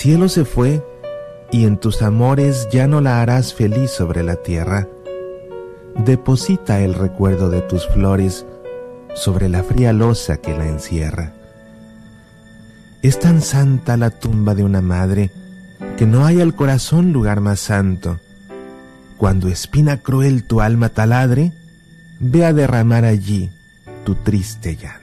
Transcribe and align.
cielo 0.00 0.30
se 0.30 0.46
fue 0.46 0.82
y 1.52 1.66
en 1.66 1.76
tus 1.76 2.00
amores 2.00 2.68
ya 2.72 2.86
no 2.86 3.02
la 3.02 3.20
harás 3.20 3.52
feliz 3.52 3.90
sobre 3.90 4.22
la 4.22 4.36
tierra. 4.36 4.88
Deposita 6.06 6.80
el 6.80 6.94
recuerdo 6.94 7.50
de 7.50 7.60
tus 7.60 7.86
flores 7.86 8.46
sobre 9.14 9.50
la 9.50 9.62
fría 9.62 9.92
losa 9.92 10.38
que 10.38 10.56
la 10.56 10.66
encierra. 10.66 11.34
Es 13.02 13.18
tan 13.18 13.42
santa 13.42 13.98
la 13.98 14.08
tumba 14.08 14.54
de 14.54 14.64
una 14.64 14.80
madre 14.80 15.30
que 15.98 16.06
no 16.06 16.24
hay 16.24 16.40
al 16.40 16.54
corazón 16.54 17.12
lugar 17.12 17.42
más 17.42 17.60
santo. 17.60 18.18
Cuando 19.18 19.48
espina 19.48 19.98
cruel 19.98 20.44
tu 20.44 20.62
alma 20.62 20.88
taladre, 20.88 21.52
ve 22.20 22.46
a 22.46 22.54
derramar 22.54 23.04
allí 23.04 23.50
tu 24.06 24.14
triste 24.14 24.76
llanto. 24.76 24.99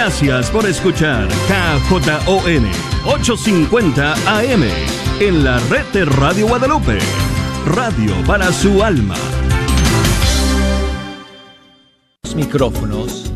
Gracias 0.00 0.48
por 0.52 0.64
escuchar 0.64 1.26
KJON 1.48 2.70
850 3.04 4.12
AM 4.38 4.62
en 5.18 5.42
la 5.42 5.58
red 5.68 5.84
de 5.92 6.04
Radio 6.04 6.46
Guadalupe. 6.46 7.00
Radio 7.66 8.14
para 8.24 8.52
su 8.52 8.84
alma. 8.84 9.16
Los 12.22 12.36
micrófonos 12.36 13.32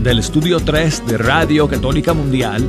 del 0.00 0.20
estudio 0.20 0.60
3 0.60 1.04
de 1.08 1.18
Radio 1.18 1.66
Católica 1.66 2.14
Mundial 2.14 2.64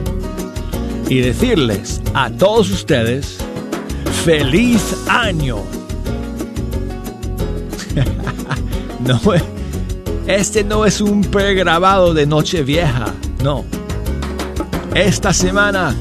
y 1.07 1.19
decirles 1.19 2.01
a 2.15 2.31
todos 2.31 2.71
ustedes 2.71 3.37
feliz 4.25 5.05
año. 5.07 5.57
no 9.05 9.58
este 10.29 10.63
no 10.63 10.85
es 10.85 11.01
un 11.01 11.21
pregrabado 11.21 12.13
de 12.13 12.27
Nochevieja, 12.27 13.15
no. 13.43 13.65
Esta 14.93 15.33
semana 15.33 15.95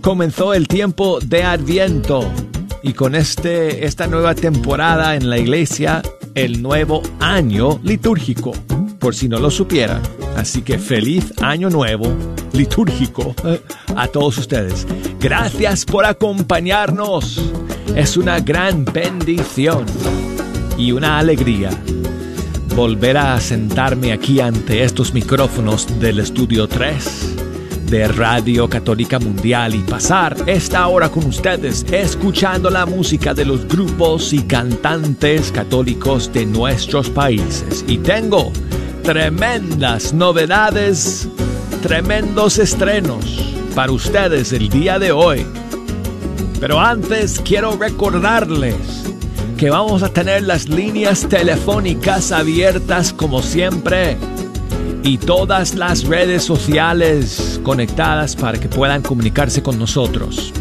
comenzó 0.00 0.54
el 0.54 0.66
tiempo 0.66 1.18
de 1.20 1.44
Adviento 1.44 2.26
y 2.82 2.94
con 2.94 3.14
este, 3.14 3.84
esta 3.84 4.06
nueva 4.06 4.34
temporada 4.34 5.14
en 5.14 5.28
la 5.28 5.36
iglesia, 5.36 6.00
el 6.34 6.62
nuevo 6.62 7.02
año 7.20 7.78
litúrgico, 7.82 8.52
por 8.98 9.14
si 9.14 9.28
no 9.28 9.38
lo 9.38 9.50
supieran. 9.50 10.00
Así 10.38 10.62
que 10.62 10.78
feliz 10.78 11.34
año 11.42 11.68
nuevo 11.68 12.06
litúrgico 12.54 13.34
a 13.94 14.08
todos 14.08 14.38
ustedes. 14.38 14.86
Gracias 15.20 15.84
por 15.84 16.06
acompañarnos. 16.06 17.38
Es 17.94 18.16
una 18.16 18.40
gran 18.40 18.86
bendición 18.86 19.84
y 20.78 20.92
una 20.92 21.18
alegría 21.18 21.70
volver 22.74 23.16
a 23.16 23.40
sentarme 23.40 24.12
aquí 24.12 24.40
ante 24.40 24.82
estos 24.82 25.12
micrófonos 25.12 26.00
del 26.00 26.20
estudio 26.20 26.68
3 26.68 27.36
de 27.86 28.06
Radio 28.08 28.68
Católica 28.68 29.18
Mundial 29.18 29.74
y 29.74 29.80
pasar 29.80 30.36
esta 30.46 30.86
hora 30.86 31.08
con 31.08 31.26
ustedes 31.26 31.84
escuchando 31.92 32.70
la 32.70 32.86
música 32.86 33.34
de 33.34 33.44
los 33.44 33.66
grupos 33.66 34.32
y 34.32 34.42
cantantes 34.42 35.50
católicos 35.50 36.32
de 36.32 36.46
nuestros 36.46 37.10
países. 37.10 37.84
Y 37.88 37.98
tengo 37.98 38.52
tremendas 39.02 40.12
novedades, 40.12 41.28
tremendos 41.82 42.58
estrenos 42.58 43.54
para 43.74 43.92
ustedes 43.92 44.52
el 44.52 44.68
día 44.68 44.98
de 44.98 45.10
hoy. 45.10 45.44
Pero 46.60 46.78
antes 46.78 47.40
quiero 47.44 47.76
recordarles 47.76 49.10
que 49.60 49.68
vamos 49.68 50.02
a 50.02 50.10
tener 50.10 50.42
las 50.44 50.70
líneas 50.70 51.28
telefónicas 51.28 52.32
abiertas 52.32 53.12
como 53.12 53.42
siempre 53.42 54.16
y 55.04 55.18
todas 55.18 55.74
las 55.74 56.04
redes 56.04 56.44
sociales 56.44 57.60
conectadas 57.62 58.34
para 58.36 58.58
que 58.58 58.70
puedan 58.70 59.02
comunicarse 59.02 59.62
con 59.62 59.78
nosotros. 59.78 60.54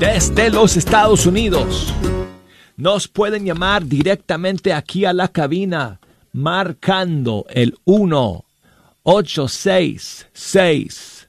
Desde 0.00 0.50
los 0.50 0.76
Estados 0.76 1.24
Unidos 1.24 1.94
nos 2.76 3.06
pueden 3.06 3.44
llamar 3.44 3.86
directamente 3.86 4.72
aquí 4.72 5.04
a 5.04 5.12
la 5.12 5.28
cabina 5.28 6.00
marcando 6.32 7.46
el 7.48 7.78
1 7.84 8.44
866 9.04 11.28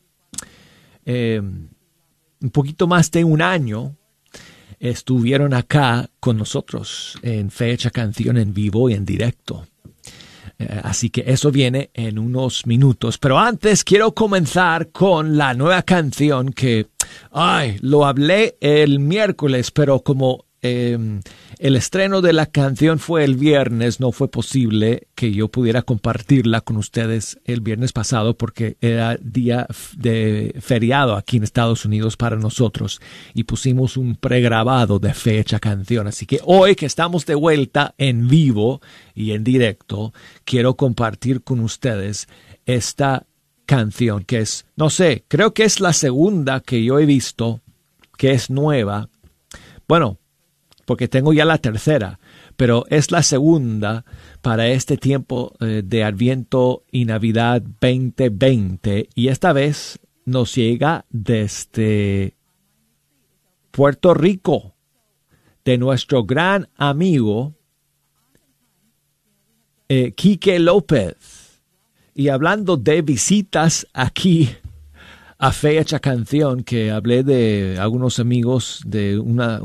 eh, 1.05 1.39
un 1.39 2.49
poquito 2.51 2.87
más 2.87 3.11
de 3.11 3.23
un 3.23 3.41
año 3.41 3.95
estuvieron 4.79 5.53
acá 5.53 6.09
con 6.19 6.37
nosotros 6.37 7.17
en 7.21 7.49
fecha 7.49 7.89
canción 7.89 8.37
en 8.37 8.53
vivo 8.53 8.89
y 8.89 8.93
en 8.93 9.05
directo. 9.05 9.65
Eh, 10.57 10.79
así 10.83 11.09
que 11.09 11.23
eso 11.27 11.51
viene 11.51 11.89
en 11.93 12.17
unos 12.19 12.65
minutos. 12.65 13.17
Pero 13.17 13.37
antes 13.37 13.83
quiero 13.83 14.13
comenzar 14.13 14.91
con 14.91 15.37
la 15.37 15.53
nueva 15.53 15.81
canción 15.83 16.53
que, 16.53 16.87
ay, 17.31 17.77
lo 17.81 18.05
hablé 18.05 18.57
el 18.61 18.99
miércoles, 18.99 19.71
pero 19.71 20.01
como 20.01 20.45
Em, 20.67 21.21
el 21.59 21.75
estreno 21.75 22.21
de 22.21 22.33
la 22.33 22.47
canción 22.47 22.97
fue 22.97 23.23
el 23.23 23.35
viernes, 23.35 23.99
no 23.99 24.11
fue 24.11 24.29
posible 24.29 25.07
que 25.13 25.31
yo 25.31 25.47
pudiera 25.47 25.83
compartirla 25.83 26.61
con 26.61 26.77
ustedes 26.77 27.39
el 27.45 27.61
viernes 27.61 27.93
pasado 27.93 28.35
porque 28.35 28.75
era 28.81 29.15
día 29.21 29.67
de 29.95 30.55
feriado 30.59 31.15
aquí 31.15 31.37
en 31.37 31.43
Estados 31.43 31.85
Unidos 31.85 32.17
para 32.17 32.35
nosotros 32.35 32.99
y 33.35 33.43
pusimos 33.43 33.95
un 33.95 34.15
pregrabado 34.15 34.97
de 34.97 35.13
fecha 35.13 35.59
canción. 35.59 36.07
Así 36.07 36.25
que 36.25 36.39
hoy 36.43 36.75
que 36.75 36.87
estamos 36.87 37.27
de 37.27 37.35
vuelta 37.35 37.93
en 37.99 38.27
vivo 38.27 38.81
y 39.13 39.31
en 39.31 39.43
directo, 39.43 40.13
quiero 40.45 40.73
compartir 40.75 41.43
con 41.43 41.59
ustedes 41.59 42.27
esta 42.65 43.27
canción 43.67 44.23
que 44.23 44.39
es, 44.39 44.65
no 44.75 44.89
sé, 44.89 45.25
creo 45.27 45.53
que 45.53 45.63
es 45.63 45.79
la 45.79 45.93
segunda 45.93 46.59
que 46.59 46.83
yo 46.83 46.97
he 46.97 47.05
visto 47.05 47.61
que 48.17 48.31
es 48.31 48.49
nueva. 48.49 49.09
Bueno, 49.87 50.17
porque 50.85 51.07
tengo 51.07 51.33
ya 51.33 51.45
la 51.45 51.57
tercera, 51.57 52.19
pero 52.55 52.85
es 52.89 53.11
la 53.11 53.23
segunda 53.23 54.05
para 54.41 54.67
este 54.67 54.97
tiempo 54.97 55.53
eh, 55.59 55.81
de 55.83 56.03
Adviento 56.03 56.83
y 56.91 57.05
Navidad 57.05 57.61
2020 57.61 59.09
y 59.13 59.27
esta 59.27 59.51
vez 59.51 59.99
nos 60.25 60.55
llega 60.55 61.05
desde 61.09 62.35
Puerto 63.71 64.13
Rico, 64.13 64.75
de 65.65 65.77
nuestro 65.77 66.23
gran 66.23 66.69
amigo 66.77 67.55
eh, 69.89 70.13
Quique 70.13 70.59
López. 70.59 71.61
Y 72.13 72.29
hablando 72.29 72.77
de 72.77 73.01
visitas 73.01 73.85
aquí 73.93 74.49
a 75.37 75.51
fecha 75.51 75.99
canción 75.99 76.63
que 76.63 76.91
hablé 76.91 77.23
de 77.23 77.77
algunos 77.79 78.19
amigos 78.19 78.81
de 78.85 79.19
una, 79.19 79.59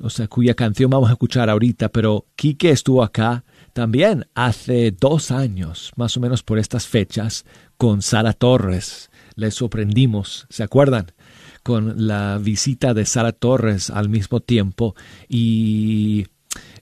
o 0.00 0.10
sea, 0.10 0.28
cuya 0.28 0.54
canción 0.54 0.90
vamos 0.90 1.10
a 1.10 1.12
escuchar 1.12 1.50
ahorita, 1.50 1.88
pero 1.88 2.26
Quique 2.36 2.70
estuvo 2.70 3.02
acá 3.02 3.44
también 3.72 4.26
hace 4.34 4.90
dos 4.92 5.30
años, 5.30 5.92
más 5.96 6.16
o 6.16 6.20
menos 6.20 6.42
por 6.42 6.58
estas 6.58 6.86
fechas, 6.86 7.44
con 7.76 8.02
Sara 8.02 8.32
Torres. 8.32 9.10
Les 9.36 9.54
sorprendimos, 9.54 10.46
¿se 10.50 10.62
acuerdan? 10.62 11.12
con 11.62 12.06
la 12.06 12.38
visita 12.38 12.94
de 12.94 13.04
Sara 13.04 13.32
Torres 13.32 13.90
al 13.90 14.08
mismo 14.08 14.40
tiempo 14.40 14.94
y 15.28 16.26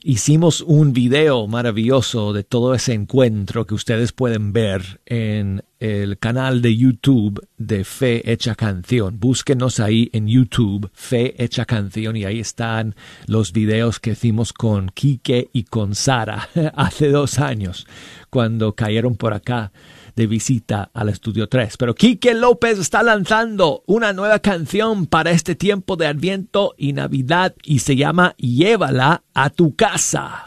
hicimos 0.03 0.61
un 0.61 0.93
video 0.93 1.47
maravilloso 1.47 2.33
de 2.33 2.45
todo 2.45 2.75
ese 2.75 2.93
encuentro 2.93 3.67
que 3.67 3.75
ustedes 3.75 4.13
pueden 4.13 4.53
ver 4.53 5.01
en 5.07 5.65
el 5.81 6.19
canal 6.19 6.63
de 6.63 6.77
YouTube 6.77 7.47
de 7.57 7.85
Fe 7.85 8.31
Hecha 8.31 8.55
Canción. 8.55 9.19
Búsquenos 9.19 9.81
ahí 9.81 10.11
en 10.13 10.27
YouTube, 10.27 10.91
Fe 10.93 11.43
Hecha 11.43 11.65
Canción, 11.65 12.17
y 12.17 12.25
ahí 12.25 12.41
están 12.41 12.95
los 13.27 13.53
videos 13.53 14.01
que 14.01 14.11
hicimos 14.11 14.53
con 14.53 14.89
Quique 14.89 15.51
y 15.53 15.65
con 15.65 15.95
Sara 15.95 16.49
hace 16.75 17.11
dos 17.11 17.39
años, 17.39 17.87
cuando 18.31 18.75
cayeron 18.75 19.17
por 19.17 19.35
acá 19.35 19.73
de 20.19 20.27
visita 20.27 20.91
al 20.93 21.09
estudio 21.09 21.49
3. 21.49 21.77
Pero 21.77 21.95
Quique 21.95 22.35
López 22.35 22.79
está 22.79 23.05
lanzando 23.05 23.85
una 23.87 24.13
nueva 24.13 24.41
canción 24.41 25.07
para 25.07 25.31
este 25.31 25.55
tiempo 25.55 25.97
de 25.97 26.09
Adviento 26.09 26.75
y 26.77 26.93
Navidad 26.93 27.55
y 27.63 27.79
se 27.79 27.95
llama 27.95 28.35
Llévala 28.37 29.23
a 29.33 29.51
tu 29.51 29.77
casa. 29.77 30.45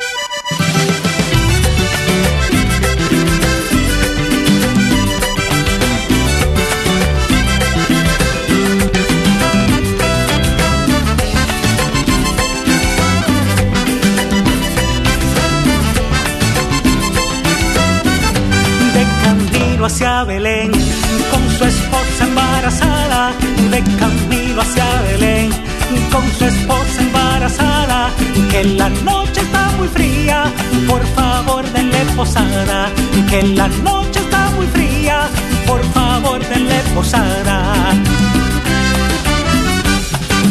Que 28.61 28.67
la 28.77 28.89
noche 28.89 29.41
está 29.41 29.71
muy 29.77 29.87
fría, 29.87 30.43
por 30.87 31.03
favor 31.15 31.63
denle 31.73 32.05
posada, 32.15 32.89
que 33.27 33.41
la 33.41 33.67
noche 33.67 34.19
está 34.19 34.51
muy 34.51 34.67
fría, 34.67 35.27
por 35.65 35.83
favor 35.93 36.39
denle 36.47 36.79
posada. 36.93 37.93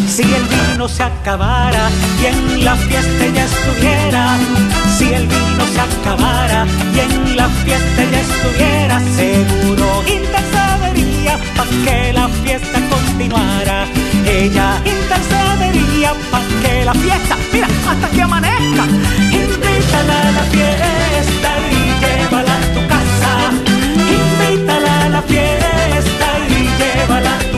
Si 0.09 0.23
el 0.23 0.45
vino 0.55 0.89
se 0.89 1.05
acabara 1.05 1.89
y 2.21 2.27
en 2.27 2.65
la 2.65 2.75
fiesta 2.75 3.27
ya 3.33 3.45
estuviera, 3.45 4.39
el 5.15 5.27
vino 5.27 5.65
se 5.75 5.81
acabara 5.81 6.67
y 6.95 6.99
en 7.01 7.37
la 7.37 7.49
fiesta 7.49 8.05
ya 8.11 8.21
estuviera, 8.21 9.01
seguro 9.17 10.03
intercedería 10.07 11.39
para 11.57 11.71
que 11.85 12.13
la 12.13 12.29
fiesta 12.29 12.79
continuara. 12.89 13.87
Ella 14.27 14.81
intercedería 14.85 16.13
para 16.31 16.45
que 16.63 16.85
la 16.85 16.95
fiesta, 16.95 17.37
mira, 17.53 17.69
hasta 17.89 18.09
que 18.11 18.23
amanezca, 18.23 18.85
invítala 19.33 20.17
a 20.29 20.33
la 20.39 20.45
fiesta 20.55 21.51
y 21.71 21.83
llévala 22.03 22.55
a 22.55 22.73
tu 22.75 22.81
casa, 22.95 23.33
invítala 24.19 25.05
a 25.05 25.09
la 25.09 25.23
fiesta 25.23 26.27
y 26.49 26.61
llévala 26.79 27.35
a 27.35 27.39
tu 27.39 27.45
casa 27.45 27.50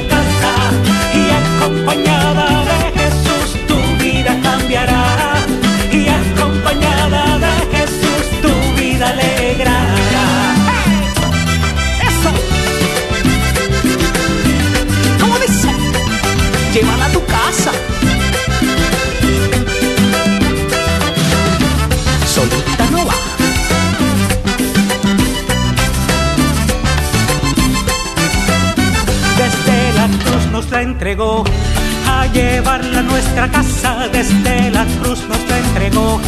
a 31.12 32.26
llevarla 32.32 33.02
nuestra 33.02 33.46
casa. 33.50 34.08
Desde 34.10 34.70
la 34.70 34.86
cruz 34.98 35.20
nos 35.28 35.38
la 35.48 35.58
entregó 35.58 36.20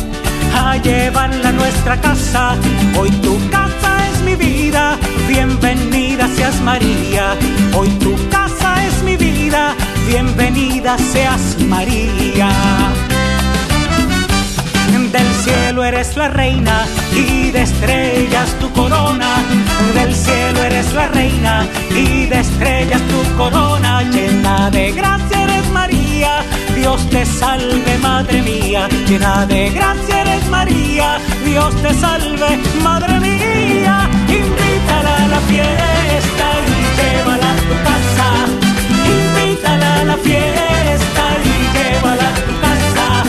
a 0.54 0.76
llevarla 0.76 1.52
nuestra 1.52 1.98
casa. 2.00 2.54
Hoy 2.98 3.10
tu 3.22 3.38
casa 3.50 4.06
es 4.12 4.20
mi 4.22 4.34
vida, 4.34 4.98
bienvenida 5.26 6.28
seas 6.36 6.60
María. 6.60 7.34
Hoy 7.74 7.88
tu 8.00 8.14
casa 8.28 8.84
es 8.84 9.02
mi 9.02 9.16
vida, 9.16 9.74
bienvenida 10.06 10.98
seas 10.98 11.56
María. 11.60 12.50
Cielo 15.74 15.86
eres 15.86 16.16
la 16.16 16.28
reina 16.28 16.86
y 17.12 17.50
de 17.50 17.62
estrellas 17.62 18.48
tu 18.60 18.70
corona. 18.70 19.42
Del 19.92 20.14
cielo 20.14 20.62
eres 20.62 20.92
la 20.92 21.08
reina 21.08 21.66
y 21.90 22.26
de 22.26 22.38
estrellas 22.38 23.02
tu 23.08 23.36
corona. 23.36 24.02
Llena 24.02 24.70
de 24.70 24.92
gracia 24.92 25.42
eres 25.42 25.68
María, 25.70 26.44
Dios 26.76 27.10
te 27.10 27.26
salve 27.26 27.98
Madre 28.00 28.40
mía. 28.42 28.88
Llena 29.08 29.46
de 29.46 29.70
gracia 29.70 30.20
eres 30.20 30.46
María, 30.48 31.18
Dios 31.44 31.74
te 31.82 31.92
salve 31.92 32.56
Madre 32.84 33.18
mía. 33.18 34.08
Invítala 34.28 35.24
a 35.24 35.26
la 35.26 35.40
fiesta 35.40 36.46
y 36.70 37.00
llévala 37.00 37.50
a 37.50 37.56
tu 37.68 37.74
casa. 37.88 38.28
Invítala 39.10 40.02
a 40.02 40.04
la 40.04 40.16
fiesta 40.18 41.24
y 41.42 41.54
llévala 41.76 42.28
a 42.28 42.34
tu 42.46 42.60
casa 42.60 43.24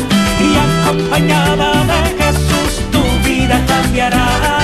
y 0.45 0.55
acompañada 0.67 1.83
de 1.85 2.24
cambiará 3.47 4.59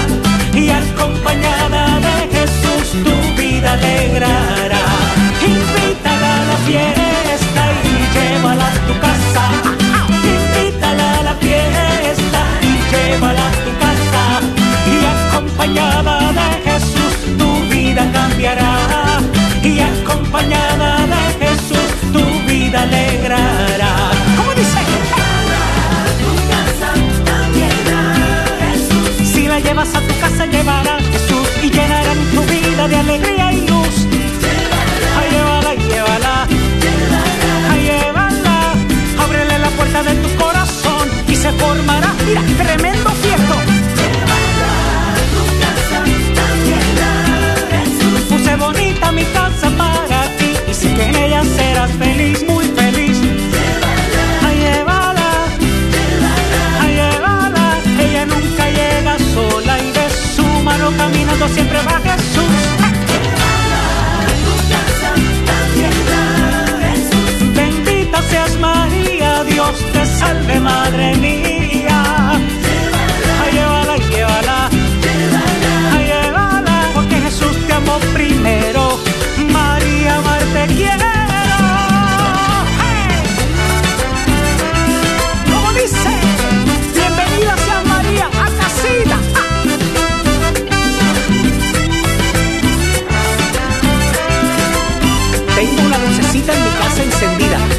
y 0.53 0.69
acompañada 0.69 1.99
de 1.99 2.17
Jesús 2.35 3.03
tu 3.03 3.41
vida 3.41 3.73
alegrará. 3.73 4.83
Invítala 5.45 6.41
a 6.41 6.45
la 6.45 6.57
fiesta 6.67 7.63
y 7.83 7.95
llévala 8.15 8.67
a 8.67 8.87
tu 8.87 8.99
casa. 8.99 9.45
Invítala 10.33 11.19
a 11.19 11.23
la 11.23 11.33
fiesta 11.35 12.41
y 12.61 12.73
llévala 12.91 13.45
a 13.47 13.51
tu 13.65 13.71
casa 13.85 14.23
y 14.93 14.97
acompañada 15.15 16.31
de 16.39 16.69
Jesús 16.69 17.13
tu 17.37 17.49
vida 17.73 18.03
cambiará 18.11 18.73
y 19.63 19.79
acompañada 19.79 20.89
de 21.13 21.45
Jesús 21.45 21.89
tu 22.13 22.23
vida 22.49 22.81
alegrará. 22.81 23.80
A 29.81 29.83
tu 29.83 30.19
casa, 30.19 30.45
llevará 30.45 30.99
Jesús 30.99 31.49
y 31.63 31.71
llenarán 31.71 32.17
tu 32.35 32.41
vida 32.43 32.87
de 32.87 32.95
alegría 32.97 33.51
y 33.51 33.67
luz. 33.67 34.05
Ay, 35.17 35.31
llévala, 35.31 35.73
llévala, 35.73 36.47
ay, 37.71 37.81
llévala. 37.81 38.73
Ábrele 39.23 39.57
la 39.57 39.69
puerta 39.69 40.03
de 40.03 40.13
tu 40.21 40.35
corazón 40.35 41.09
y 41.27 41.35
se 41.35 41.51
formará, 41.53 42.13
mira, 42.27 42.41
tremendo 42.63 43.09
fiesto. 43.09 43.55
Puse 48.29 48.55
bonita 48.57 49.11
mi 49.11 49.25
casa 49.25 49.67
para 49.71 50.37
ti 50.37 50.53
y 50.69 50.73
sé 50.75 50.93
que 50.93 51.05
en 51.05 51.15
ella 51.15 51.43
serás 51.43 51.91
feliz. 51.93 52.50
Siempre 61.49 61.79
va 61.83 61.99
Jesús. 61.99 62.55
Bendita 67.55 68.21
seas 68.23 68.57
María, 68.59 69.43
Dios 69.45 69.75
te 69.93 70.05
salve, 70.05 70.59
Madre 70.59 71.15
mía. 71.17 72.03
Ay, 73.41 73.51
llévala, 73.53 73.97
llévala. 73.97 74.69
Ay, 75.93 76.05
llévala, 76.05 76.89
porque 76.93 77.15
Jesús 77.15 77.55
te 77.67 77.73
amó 77.73 77.97
primero. 78.13 79.10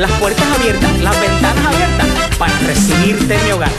Las 0.03 0.19
puertas 0.19 0.59
abiertas, 0.59 1.01
las 1.01 1.21
ventanas 1.21 1.65
abiertas 1.65 2.37
para 2.37 2.59
recibirte 2.59 3.37
en 3.37 3.45
mi 3.45 3.53
hogar. 3.53 3.71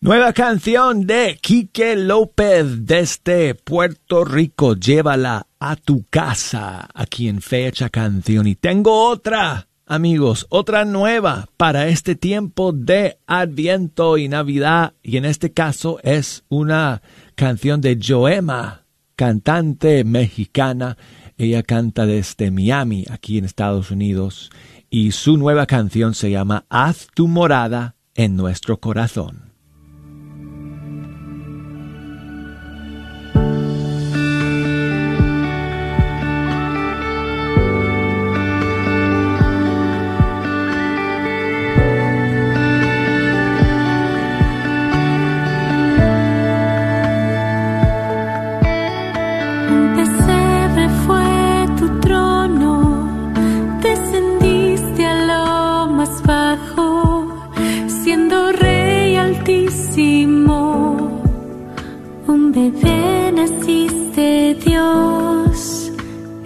Nueva 0.00 0.32
canción 0.32 1.06
de 1.06 1.38
Quique 1.40 1.94
López 1.94 2.84
desde 2.84 3.54
Puerto 3.54 4.24
Rico. 4.24 4.74
Llévala 4.74 5.46
a 5.60 5.76
tu 5.76 6.04
casa 6.10 6.88
aquí 6.92 7.28
en 7.28 7.40
Fecha 7.40 7.88
Canción. 7.88 8.48
Y 8.48 8.56
tengo 8.56 9.08
otra, 9.08 9.68
amigos, 9.86 10.46
otra 10.48 10.84
nueva 10.84 11.48
para 11.56 11.86
este 11.86 12.16
tiempo 12.16 12.72
de 12.72 13.18
Adviento 13.28 14.18
y 14.18 14.26
Navidad. 14.26 14.94
Y 15.04 15.18
en 15.18 15.24
este 15.24 15.52
caso 15.52 16.00
es 16.02 16.42
una 16.48 17.00
canción 17.36 17.80
de 17.80 17.96
Joema, 17.96 18.82
cantante 19.14 20.02
mexicana. 20.02 20.96
Ella 21.36 21.62
canta 21.62 22.06
desde 22.06 22.50
Miami, 22.50 23.04
aquí 23.10 23.38
en 23.38 23.44
Estados 23.44 23.90
Unidos. 23.90 24.50
Y 24.90 25.10
su 25.10 25.36
nueva 25.36 25.66
canción 25.66 26.14
se 26.14 26.30
llama 26.30 26.64
Haz 26.68 27.08
tu 27.14 27.26
morada 27.26 27.96
en 28.14 28.36
nuestro 28.36 28.78
corazón. 28.78 29.43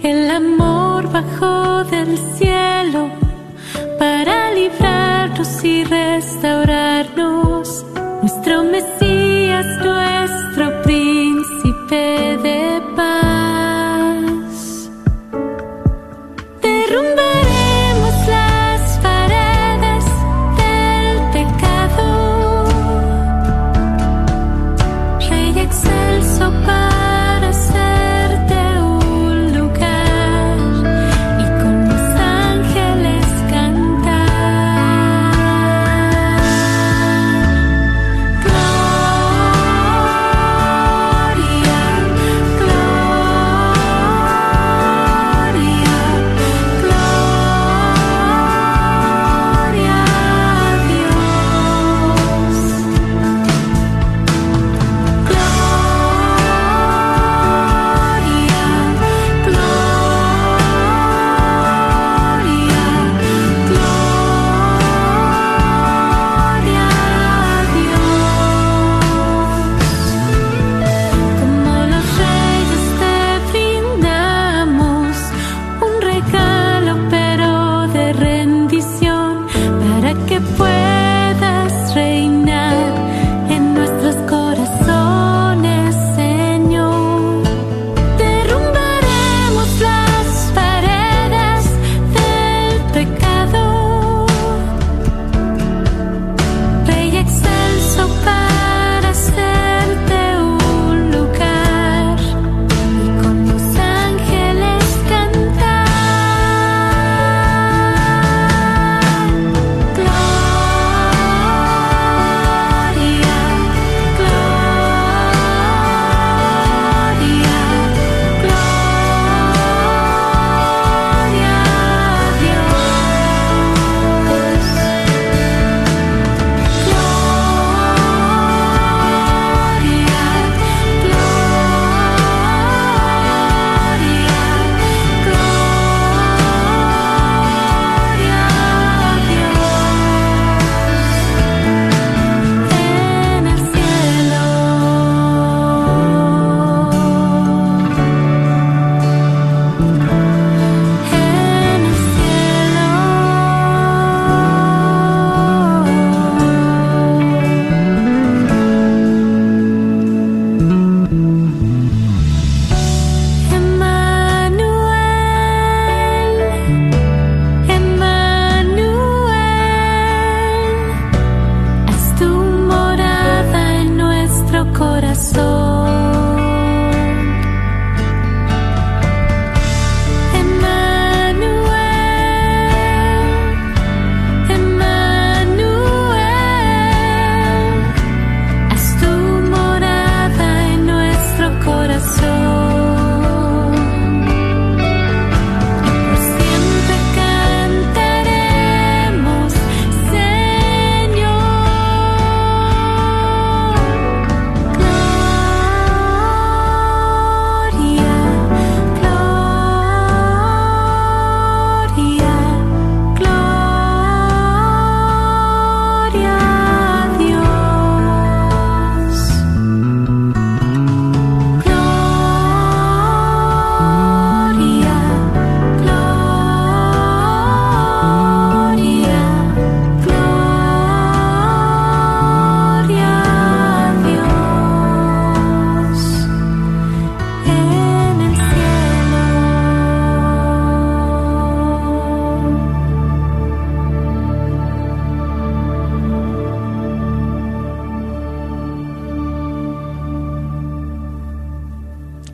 El 0.01 0.31
amor 0.31 1.11
bajó 1.11 1.83
del 1.83 2.17
cielo 2.17 3.09
para 3.97 4.51
librarnos 4.51 5.61
y 5.63 5.83
restaurarnos. 5.83 7.85
Nuestro 8.21 8.63
Mesías, 8.63 9.65
nuestro 9.83 10.81
príncipe 10.83 12.37
de 12.41 12.81
paz. 12.95 13.28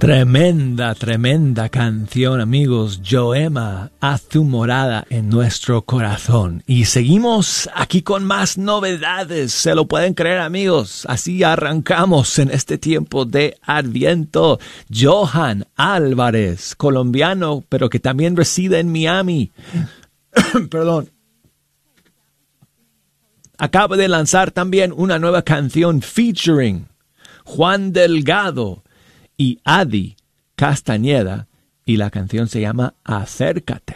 Tremenda, 0.06 0.94
tremenda 0.94 1.68
canción, 1.70 2.40
amigos. 2.40 3.02
Joema, 3.04 3.90
haz 4.00 4.28
tu 4.28 4.44
morada 4.44 5.04
en 5.10 5.30
nuestro 5.30 5.82
corazón. 5.82 6.62
Y 6.68 6.86
seguimos 6.86 7.68
aquí 7.74 8.04
con 8.04 8.24
más 8.24 8.60
novedades. 8.60 9.52
Se 9.52 9.74
lo 9.74 9.88
pueden 9.88 10.14
creer, 10.14 10.42
amigos. 10.42 11.08
Así 11.10 11.42
arrancamos 11.42 12.38
en 12.38 12.52
este 12.52 12.78
tiempo 12.78 13.26
de 13.26 13.58
Adviento. 13.64 14.60
Johan 14.94 15.66
Álvarez, 15.76 16.76
colombiano, 16.76 17.64
pero 17.68 17.90
que 17.90 18.00
también 18.00 18.36
reside 18.36 18.82
en 18.82 18.92
Miami. 18.92 19.54
Perdón. 20.70 21.10
Acaba 23.58 23.98
de 23.98 24.08
lanzar 24.08 24.52
también 24.52 24.94
una 24.96 25.18
nueva 25.18 25.42
canción 25.42 26.04
featuring 26.04 26.86
Juan 27.44 27.92
Delgado 27.92 28.84
y 29.38 29.60
Adi 29.64 30.16
Castañeda 30.56 31.48
y 31.86 31.98
la 31.98 32.10
canción 32.10 32.48
se 32.48 32.62
llama 32.62 32.96
Acércate. 33.04 33.96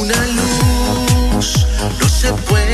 Una 0.00 0.26
luz 0.28 1.66
no 2.00 2.08
se 2.08 2.32
puede 2.48 2.67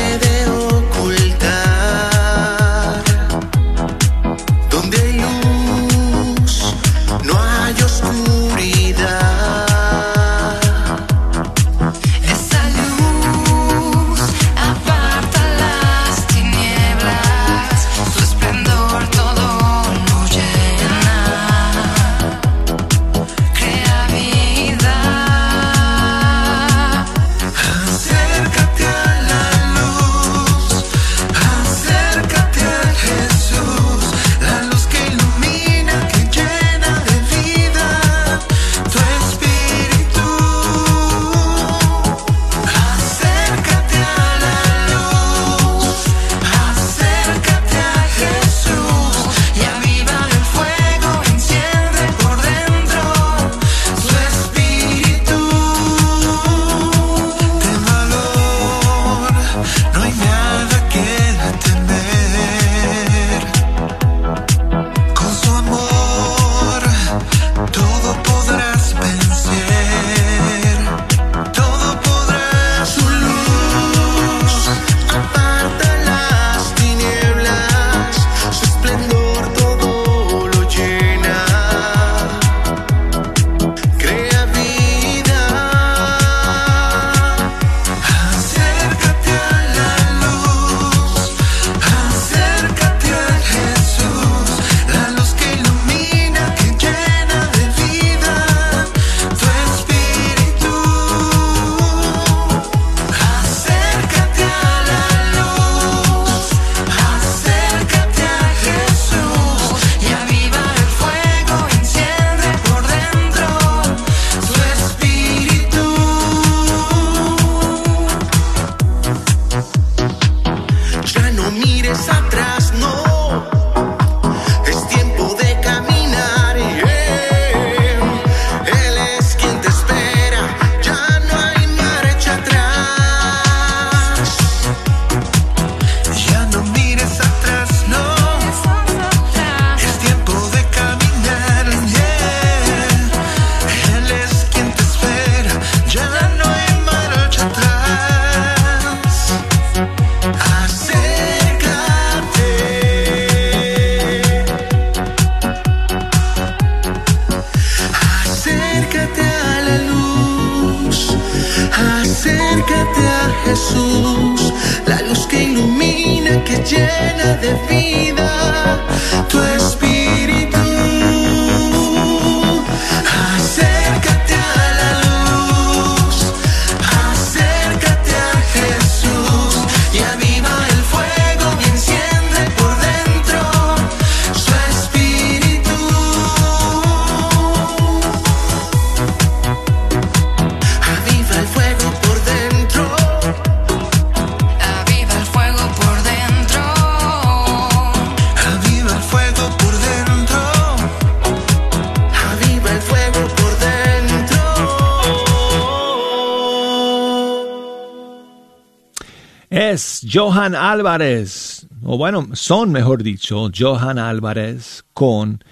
Johan 210.14 210.54
Álvarez, 210.54 211.66
o 211.82 211.98
bueno, 211.98 212.28
son 212.34 212.70
mejor 212.70 213.02
dicho, 213.02 213.50
Johan 213.52 213.98
Álvarez 213.98 214.84
con 214.92 215.42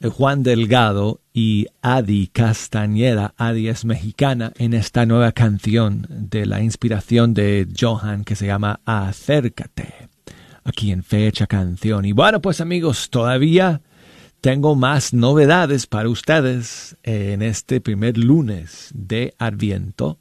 eh, 0.00 0.08
Juan 0.08 0.42
Delgado 0.42 1.22
y 1.32 1.68
Adi 1.80 2.26
Castañeda. 2.26 3.32
Adi 3.38 3.68
es 3.68 3.86
mexicana 3.86 4.52
en 4.58 4.74
esta 4.74 5.06
nueva 5.06 5.32
canción 5.32 6.06
de 6.10 6.44
la 6.44 6.60
inspiración 6.60 7.32
de 7.32 7.66
Johan 7.74 8.24
que 8.24 8.36
se 8.36 8.44
llama 8.44 8.80
Acércate, 8.84 10.10
aquí 10.62 10.90
en 10.90 11.04
Fecha 11.04 11.46
Canción. 11.46 12.04
Y 12.04 12.12
bueno, 12.12 12.42
pues 12.42 12.60
amigos, 12.60 13.08
todavía 13.08 13.80
tengo 14.42 14.74
más 14.74 15.14
novedades 15.14 15.86
para 15.86 16.10
ustedes 16.10 16.98
en 17.02 17.40
este 17.40 17.80
primer 17.80 18.18
lunes 18.18 18.90
de 18.92 19.32
Adviento. 19.38 20.18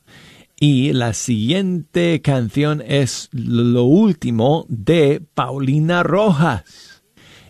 Y 0.63 0.93
la 0.93 1.13
siguiente 1.13 2.21
canción 2.21 2.83
es 2.85 3.29
lo 3.31 3.85
último 3.85 4.67
de 4.69 5.19
Paulina 5.33 6.03
Rojas. 6.03 7.01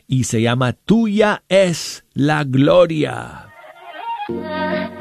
Y 0.08 0.24
se 0.24 0.42
llama 0.42 0.72
Tuya 0.72 1.44
es 1.50 2.06
la 2.14 2.46
gloria. 2.46 3.50
Thank 4.30 4.92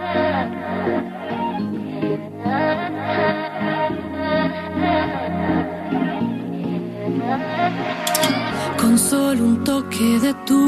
solo 9.11 9.45
un 9.45 9.65
toque 9.65 10.21
de 10.21 10.33
tu 10.47 10.65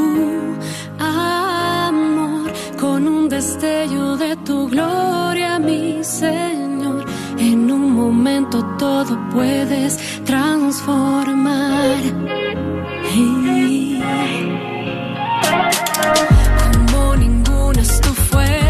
amor, 0.99 2.51
con 2.79 3.07
un 3.07 3.29
destello 3.29 4.17
de 4.17 4.35
tu 4.37 4.67
gloria, 4.67 5.59
mi 5.59 6.03
Señor. 6.03 7.12
En 7.45 7.69
un 7.69 7.91
momento 7.91 8.63
todo 8.77 9.19
puedes 9.29 9.97
transformar. 10.23 11.97
Hey. 13.11 14.01
Como 16.71 17.15
ninguna 17.17 17.81
es 17.81 17.99
tu 17.99 18.13
fuerza, 18.13 18.62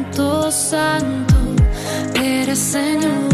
santo, 0.00 0.50
santo 0.50 1.34
eres 2.14 2.58
Señor. 2.58 3.29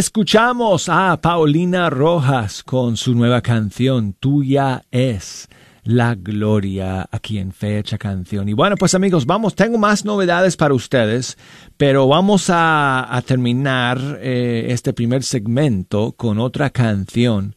Escuchamos 0.00 0.88
a 0.88 1.20
Paulina 1.20 1.90
Rojas 1.90 2.62
con 2.62 2.96
su 2.96 3.14
nueva 3.14 3.42
canción 3.42 4.14
Tuya 4.14 4.82
es 4.90 5.46
la 5.84 6.14
gloria 6.14 7.06
aquí 7.12 7.36
en 7.36 7.52
Fecha 7.52 7.98
Canción. 7.98 8.48
Y 8.48 8.54
bueno, 8.54 8.76
pues 8.76 8.94
amigos, 8.94 9.26
vamos, 9.26 9.54
tengo 9.54 9.76
más 9.76 10.06
novedades 10.06 10.56
para 10.56 10.72
ustedes, 10.72 11.36
pero 11.76 12.08
vamos 12.08 12.48
a, 12.48 13.14
a 13.14 13.20
terminar 13.20 14.00
eh, 14.22 14.68
este 14.70 14.94
primer 14.94 15.22
segmento 15.22 16.12
con 16.12 16.38
otra 16.38 16.70
canción 16.70 17.54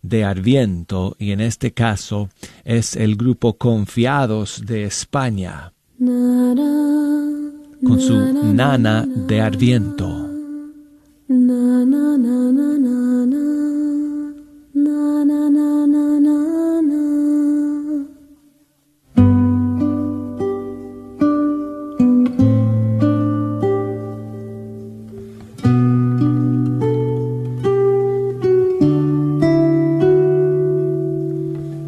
de 0.00 0.24
Arviento 0.24 1.16
y 1.18 1.32
en 1.32 1.42
este 1.42 1.74
caso 1.74 2.30
es 2.64 2.96
el 2.96 3.14
grupo 3.14 3.58
Confiados 3.58 4.62
de 4.64 4.84
España 4.84 5.74
con 5.98 8.00
su 8.00 8.54
Nana 8.54 9.04
de 9.06 9.42
Arviento. 9.42 10.23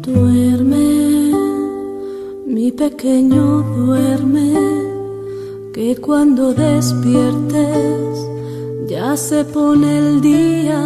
Duerme, 0.01 1.31
mi 2.47 2.71
pequeño 2.71 3.61
duerme, 3.61 4.53
que 5.73 5.95
cuando 5.97 6.53
despiertes 6.55 8.06
se 9.15 9.45
pone 9.45 9.99
el 9.99 10.21
día. 10.21 10.83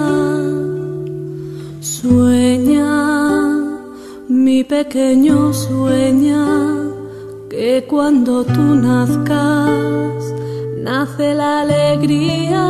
Sueña, 1.79 2.85
mi 4.27 4.63
pequeño 4.63 5.53
sueña, 5.53 6.45
que 7.49 7.85
cuando 7.89 8.43
tú 8.43 8.75
nazcas, 8.75 10.23
nace 10.77 11.33
la 11.33 11.61
alegría. 11.61 12.65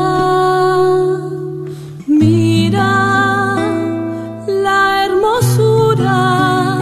Mira 2.08 3.58
la 4.48 5.06
hermosura 5.06 6.78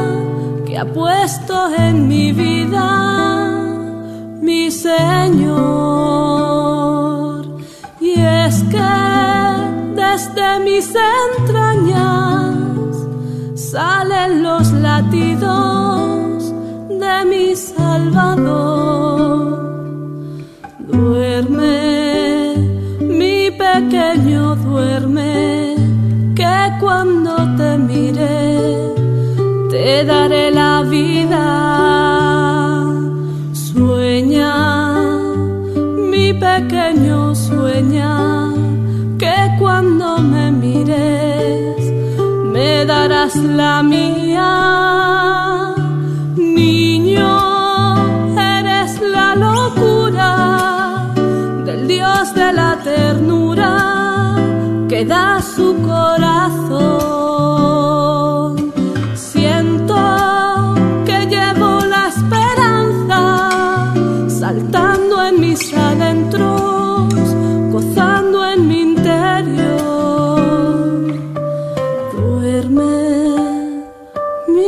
que 0.65 0.77
ha 0.77 0.85
puesto 0.85 1.73
en 1.75 2.07
mi 2.07 2.31
vida 2.31 2.87
mi 4.41 4.69
Señor. 4.69 6.38
Mis 10.63 10.93
entrañas 11.37 12.55
salen 13.55 14.43
los 14.43 14.71
latidos 14.71 16.53
de 16.89 17.25
mi 17.25 17.55
Salvador. 17.55 18.99
Duerme, 20.79 22.55
mi 23.01 23.51
pequeño 23.51 24.55
duerme, 24.55 25.75
que 26.35 26.71
cuando 26.79 27.35
te 27.57 27.77
mire 27.77 28.89
te 29.69 30.03
daré 30.03 30.48
la 43.59 43.83
mía. 43.83 44.51
Niño, 46.37 47.31
eres 48.55 48.91
la 49.15 49.29
locura 49.47 50.31
del 51.67 51.81
Dios 51.93 52.23
de 52.39 52.53
la 52.59 52.71
ternura 52.89 53.71
que 54.89 54.99
da 55.03 55.41
su 55.55 55.67
corazón. 55.89 56.28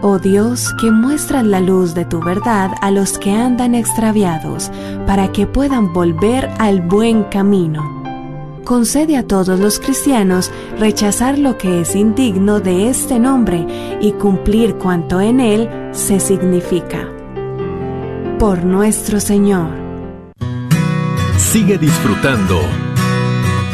Oh 0.00 0.20
Dios, 0.20 0.72
que 0.80 0.92
muestras 0.92 1.44
la 1.44 1.60
luz 1.60 1.92
de 1.94 2.04
tu 2.04 2.20
verdad 2.20 2.70
a 2.82 2.92
los 2.92 3.18
que 3.18 3.32
andan 3.32 3.74
extraviados, 3.74 4.70
para 5.06 5.32
que 5.32 5.46
puedan 5.46 5.92
volver 5.92 6.48
al 6.58 6.82
buen 6.82 7.24
camino. 7.24 7.98
Concede 8.64 9.16
a 9.16 9.26
todos 9.26 9.58
los 9.58 9.80
cristianos 9.80 10.52
rechazar 10.78 11.36
lo 11.36 11.58
que 11.58 11.80
es 11.80 11.96
indigno 11.96 12.60
de 12.60 12.90
este 12.90 13.18
nombre 13.18 13.66
y 14.00 14.12
cumplir 14.12 14.76
cuanto 14.76 15.20
en 15.20 15.40
él 15.40 15.68
se 15.90 16.20
significa. 16.20 17.08
Por 18.38 18.64
nuestro 18.64 19.18
Señor. 19.18 19.70
Sigue 21.38 21.76
disfrutando 21.76 22.60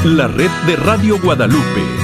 la 0.05 0.29
red 0.29 0.51
de 0.67 0.77
Radio 0.77 1.21
Guadalupe. 1.21 2.04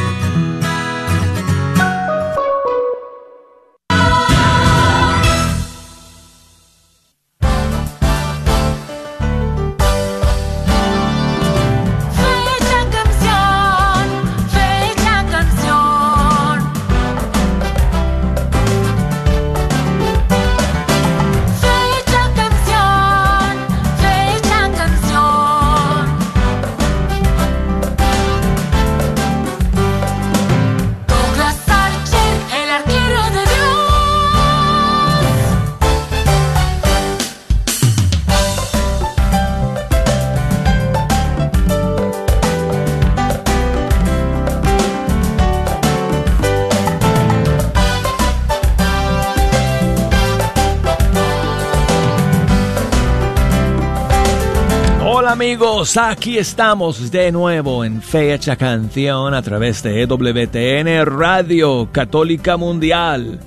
Amigos? 55.41 55.97
Aquí 55.97 56.37
estamos 56.37 57.09
de 57.09 57.31
nuevo 57.31 57.83
en 57.83 58.03
Fecha 58.03 58.55
Canción 58.55 59.33
a 59.33 59.41
través 59.41 59.81
de 59.81 60.03
EWTN 60.03 61.03
Radio 61.03 61.89
Católica 61.91 62.57
Mundial. 62.57 63.39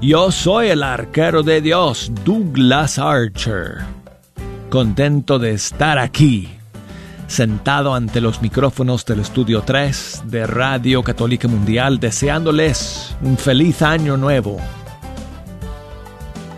Yo 0.00 0.30
soy 0.30 0.68
el 0.68 0.84
arquero 0.84 1.42
de 1.42 1.60
Dios, 1.60 2.12
Douglas 2.24 3.00
Archer. 3.00 3.78
Contento 4.70 5.40
de 5.40 5.50
estar 5.50 5.98
aquí, 5.98 6.48
sentado 7.26 7.96
ante 7.96 8.20
los 8.20 8.40
micrófonos 8.40 9.04
del 9.04 9.18
Estudio 9.18 9.62
3 9.62 10.22
de 10.26 10.46
Radio 10.46 11.02
Católica 11.02 11.48
Mundial, 11.48 11.98
deseándoles 11.98 13.16
un 13.22 13.36
feliz 13.36 13.82
año 13.82 14.16
nuevo, 14.16 14.58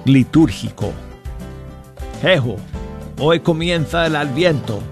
litúrgico. 0.05 0.93
Jejo, 2.21 2.57
hoy 3.19 3.41
comienza 3.41 4.07
el 4.07 4.17
Adviento. 4.17 4.83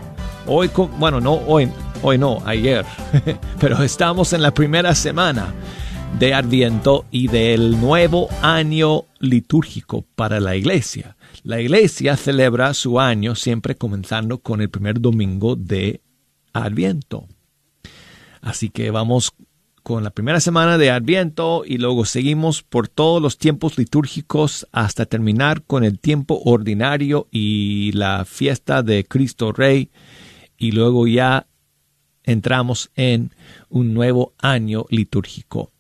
Hoy, 0.47 0.71
bueno, 0.99 1.21
no 1.21 1.35
hoy, 1.35 1.71
hoy 2.03 2.19
no, 2.19 2.43
ayer, 2.45 2.85
pero 3.61 3.83
estamos 3.83 4.33
en 4.33 4.43
la 4.43 4.53
primera 4.53 4.95
semana 4.95 5.55
de 6.19 6.35
Adviento 6.35 7.07
y 7.11 7.29
del 7.29 7.81
nuevo 7.81 8.29
año 8.43 9.05
litúrgico 9.19 10.05
para 10.15 10.41
la 10.41 10.57
iglesia. 10.57 11.17
La 11.43 11.61
iglesia 11.61 12.17
celebra 12.17 12.75
su 12.75 13.01
año 13.01 13.35
siempre 13.35 13.77
comenzando 13.77 14.39
con 14.39 14.61
el 14.61 14.71
primer 14.71 15.01
domingo 15.01 15.57
de 15.57 16.03
Adviento. 16.53 17.27
Así 18.43 18.71
que 18.71 18.91
vamos 18.91 19.33
con 19.83 20.05
la 20.05 20.11
primera 20.11 20.41
semana 20.41 20.79
de 20.79 20.91
Adviento 20.91 21.63
y 21.67 21.79
luego 21.79 22.05
seguimos 22.05 22.63
por 22.63 22.89
todos 22.89 23.21
los 23.21 23.39
tiempos 23.39 23.79
litúrgicos 23.79 24.67
hasta 24.73 25.07
terminar 25.07 25.63
con 25.63 25.85
el 25.85 25.99
tiempo 25.99 26.41
ordinario 26.45 27.29
y 27.31 27.93
la 27.93 28.25
fiesta 28.25 28.83
de 28.83 29.05
Cristo 29.05 29.53
Rey 29.53 29.91
y 30.57 30.73
luego 30.73 31.07
ya 31.07 31.47
entramos 32.25 32.91
en 32.95 33.33
un 33.69 33.95
nuevo 33.95 34.35
año 34.39 34.87
litúrgico. 34.91 35.73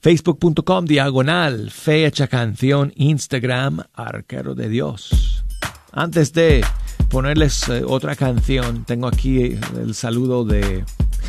Facebook.com 0.01 0.85
diagonal 0.85 1.71
fe 1.71 2.05
hecha 2.05 2.27
canción 2.27 2.91
Instagram 2.95 3.83
arquero 3.93 4.55
de 4.55 4.69
Dios 4.69 5.43
antes 5.91 6.33
de 6.33 6.65
ponerles 7.09 7.67
eh, 7.69 7.83
otra 7.85 8.15
canción, 8.15 8.85
tengo 8.85 9.07
aquí 9.07 9.57
el 9.77 9.93
saludo 9.95 10.45
de, 10.45 10.85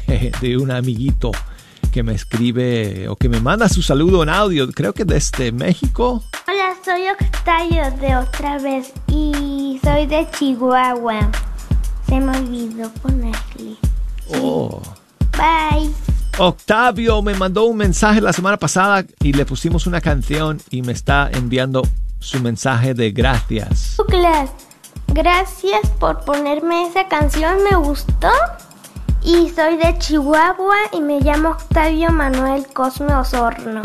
de 0.41 0.57
un 0.57 0.71
amiguito 0.71 1.33
que 1.91 2.03
me 2.03 2.15
escribe 2.15 3.09
o 3.09 3.17
que 3.17 3.29
me 3.29 3.41
manda 3.41 3.69
su 3.69 3.83
saludo 3.83 4.23
en 4.23 4.29
audio, 4.29 4.71
creo 4.71 4.93
que 4.93 5.05
desde 5.05 5.53
México. 5.53 6.23
Hola, 6.47 6.75
soy 6.85 7.03
Octavio 7.09 7.91
de 8.01 8.17
otra 8.17 8.59
vez 8.59 8.93
y 9.09 9.81
soy 9.83 10.07
de 10.07 10.27
Chihuahua. 10.39 11.31
Se 12.09 12.21
me 12.21 12.37
olvidó 12.39 12.91
ponerle. 13.03 13.77
Oh. 14.41 14.81
Bye. 15.33 15.91
Octavio 16.39 17.23
me 17.23 17.35
mandó 17.35 17.65
un 17.65 17.77
mensaje 17.77 18.21
la 18.21 18.33
semana 18.33 18.57
pasada 18.57 19.05
y 19.21 19.33
le 19.33 19.45
pusimos 19.45 19.87
una 19.87 20.01
canción 20.01 20.61
y 20.71 20.83
me 20.83 20.93
está 20.93 21.31
enviando 21.33 21.83
su 22.21 22.41
mensaje 22.41 22.95
de 22.95 23.11
gracias. 23.11 23.97
Douglas, 23.97 24.51
gracias 25.09 25.91
por 25.99 26.25
ponerme 26.25 26.87
esa 26.87 27.09
canción, 27.09 27.57
me 27.65 27.77
gustó. 27.77 28.31
Y 29.23 29.51
soy 29.51 29.77
de 29.77 29.99
Chihuahua 29.99 30.77
y 30.93 31.01
me 31.01 31.21
llamo 31.21 31.51
Octavio 31.51 32.11
Manuel 32.11 32.67
Cosme 32.73 33.13
Osorno. 33.15 33.83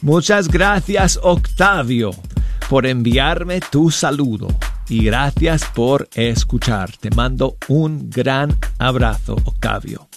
Muchas 0.00 0.48
gracias 0.48 1.18
Octavio 1.22 2.12
por 2.68 2.86
enviarme 2.86 3.60
tu 3.60 3.90
saludo 3.90 4.48
y 4.88 5.04
gracias 5.04 5.64
por 5.74 6.08
escuchar. 6.14 6.90
Te 6.96 7.10
mando 7.10 7.56
un 7.68 8.08
gran 8.08 8.56
abrazo 8.78 9.34
Octavio. 9.44 10.07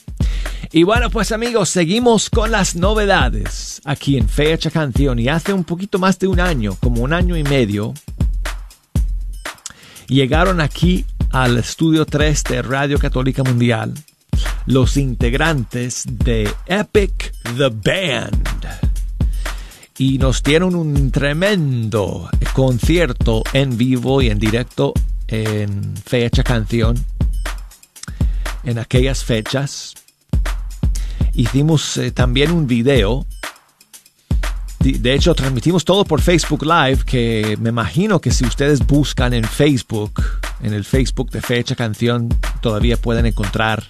Y 0.71 0.83
bueno, 0.83 1.09
pues 1.09 1.31
amigos, 1.31 1.69
seguimos 1.69 2.29
con 2.29 2.51
las 2.51 2.75
novedades 2.75 3.81
aquí 3.83 4.17
en 4.17 4.29
Fecha 4.29 4.71
Canción. 4.71 5.19
Y 5.19 5.27
hace 5.27 5.53
un 5.53 5.63
poquito 5.63 5.99
más 5.99 6.17
de 6.19 6.27
un 6.27 6.39
año, 6.39 6.77
como 6.79 7.01
un 7.01 7.13
año 7.13 7.35
y 7.35 7.43
medio, 7.43 7.93
llegaron 10.07 10.61
aquí 10.61 11.05
al 11.31 11.57
estudio 11.57 12.05
3 12.05 12.43
de 12.43 12.61
Radio 12.61 12.99
Católica 12.99 13.43
Mundial 13.43 13.93
los 14.65 14.97
integrantes 14.97 16.05
de 16.07 16.49
Epic 16.67 17.33
the 17.57 17.69
Band. 17.69 18.67
Y 19.97 20.17
nos 20.17 20.41
dieron 20.41 20.75
un 20.75 21.11
tremendo 21.11 22.29
concierto 22.53 23.43
en 23.53 23.77
vivo 23.77 24.21
y 24.21 24.29
en 24.29 24.39
directo 24.39 24.93
en 25.27 25.95
Fecha 25.97 26.43
Canción 26.43 26.95
en 28.63 28.79
aquellas 28.79 29.23
fechas 29.23 29.93
hicimos 31.35 31.97
eh, 31.97 32.11
también 32.11 32.51
un 32.51 32.67
video. 32.67 33.25
De, 34.79 35.13
hecho, 35.13 35.35
transmitimos 35.35 35.85
todo 35.85 36.05
por 36.05 36.21
Facebook 36.21 36.65
Live, 36.65 37.03
que 37.05 37.55
me 37.61 37.69
imagino 37.69 38.19
que 38.19 38.31
si 38.31 38.45
ustedes 38.45 38.79
buscan 38.87 39.31
en 39.31 39.43
Facebook, 39.43 40.23
en 40.63 40.73
el 40.73 40.85
Facebook 40.85 41.29
de 41.29 41.39
Fecha 41.39 41.75
Canción, 41.75 42.29
todavía 42.61 42.97
pueden 42.97 43.27
encontrar 43.27 43.83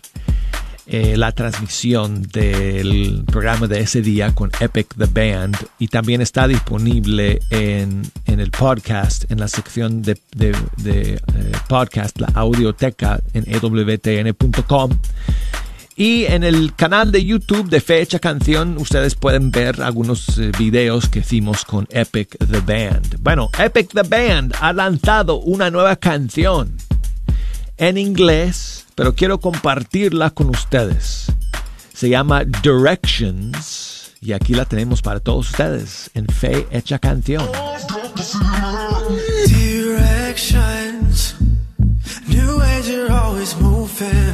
eh, 0.87 1.15
la 1.15 1.31
transmisión 1.31 2.23
del 2.23 3.23
programa 3.25 3.67
de 3.67 3.79
ese 3.79 4.01
día 4.01 4.35
con 4.35 4.51
Epic 4.59 4.93
the 4.97 5.05
Band 5.05 5.55
y 5.79 5.87
también 5.87 6.19
está 6.19 6.45
disponible 6.49 7.39
en, 7.49 8.01
en 8.25 8.39
el 8.41 8.51
podcast, 8.51 9.31
en 9.31 9.39
la 9.39 9.47
sección 9.47 10.01
de, 10.01 10.19
eh, 10.43 11.17
podcast, 11.69 12.19
la 12.19 12.27
audioteca 12.33 13.21
en 13.33 13.45
ewtn.com. 13.47 14.91
Y 15.95 16.25
en 16.25 16.43
el 16.43 16.73
canal 16.75 17.11
de 17.11 17.23
YouTube 17.25 17.69
de 17.69 17.81
Fecha 17.81 18.19
Canción 18.19 18.77
ustedes 18.77 19.15
pueden 19.15 19.51
ver 19.51 19.81
algunos 19.81 20.37
eh, 20.37 20.51
videos 20.57 21.09
que 21.09 21.19
hicimos 21.19 21.65
con 21.65 21.87
Epic 21.91 22.37
the 22.39 22.59
Band. 22.59 23.17
Bueno, 23.21 23.49
Epic 23.59 23.91
the 23.93 24.03
Band 24.03 24.55
ha 24.61 24.71
lanzado 24.73 25.39
una 25.39 25.69
nueva 25.69 25.97
canción 25.97 26.75
en 27.77 27.97
inglés, 27.97 28.85
pero 28.95 29.15
quiero 29.15 29.39
compartirla 29.39 30.29
con 30.29 30.49
ustedes. 30.49 31.27
Se 31.93 32.09
llama 32.09 32.45
Directions 32.45 34.13
y 34.21 34.33
aquí 34.33 34.53
la 34.53 34.65
tenemos 34.65 35.01
para 35.01 35.19
todos 35.19 35.49
ustedes 35.49 36.09
en 36.13 36.27
Fe 36.27 36.67
Hecha 36.71 36.99
Canción. 36.99 37.45
Directions, 39.47 41.35
new 42.27 42.61
age, 42.61 42.87
you're 42.87 43.11
always 43.11 43.55
moving. 43.59 44.30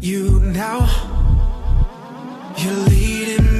You 0.00 0.40
now. 0.40 0.80
You're 2.58 2.74
leading 2.88 3.55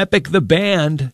Epic 0.00 0.30
the 0.30 0.38
Band 0.38 1.12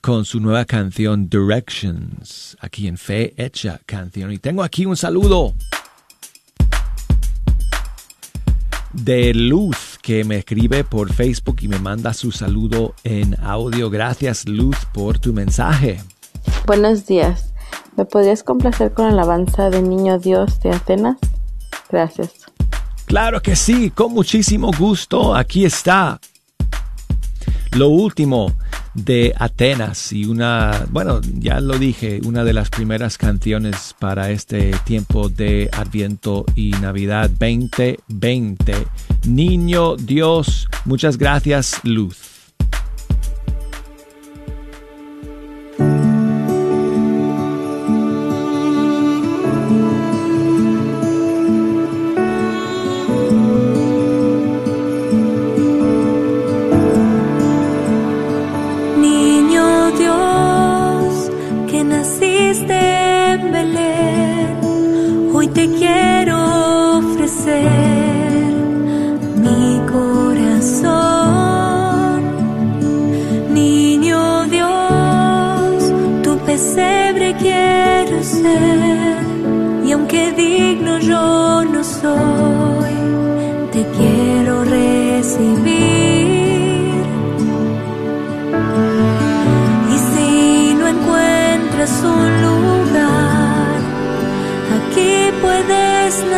con 0.00 0.24
su 0.24 0.38
nueva 0.38 0.64
canción 0.64 1.28
Directions, 1.28 2.56
aquí 2.60 2.86
en 2.86 2.96
Fe 2.96 3.34
Hecha 3.36 3.80
Canción. 3.84 4.30
Y 4.30 4.38
tengo 4.38 4.62
aquí 4.62 4.86
un 4.86 4.96
saludo 4.96 5.52
de 8.92 9.34
Luz 9.34 9.98
que 10.00 10.22
me 10.22 10.36
escribe 10.36 10.84
por 10.84 11.12
Facebook 11.12 11.56
y 11.62 11.66
me 11.66 11.80
manda 11.80 12.14
su 12.14 12.30
saludo 12.30 12.94
en 13.02 13.36
audio. 13.42 13.90
Gracias 13.90 14.46
Luz 14.46 14.76
por 14.94 15.18
tu 15.18 15.32
mensaje. 15.32 16.00
Buenos 16.68 17.06
días. 17.06 17.52
¿Me 17.96 18.04
podrías 18.04 18.44
complacer 18.44 18.94
con 18.94 19.06
la 19.06 19.12
alabanza 19.14 19.70
de 19.70 19.82
Niño 19.82 20.20
Dios 20.20 20.60
de 20.60 20.70
Atenas? 20.70 21.18
Gracias. 21.90 22.30
Claro 23.06 23.42
que 23.42 23.56
sí, 23.56 23.90
con 23.90 24.12
muchísimo 24.12 24.70
gusto. 24.78 25.34
Aquí 25.34 25.64
está 25.64 26.20
lo 27.76 27.88
último 27.88 28.52
de 28.94 29.32
Atenas 29.38 30.12
y 30.12 30.24
una, 30.24 30.86
bueno, 30.90 31.20
ya 31.22 31.60
lo 31.60 31.78
dije, 31.78 32.20
una 32.24 32.44
de 32.44 32.52
las 32.52 32.70
primeras 32.70 33.16
canciones 33.18 33.94
para 33.98 34.30
este 34.30 34.72
tiempo 34.84 35.28
de 35.28 35.68
Adviento 35.72 36.44
y 36.56 36.70
Navidad 36.72 37.30
2020. 37.30 38.74
Niño 39.28 39.96
Dios, 39.96 40.68
muchas 40.84 41.16
gracias, 41.16 41.80
Luz. 41.84 42.29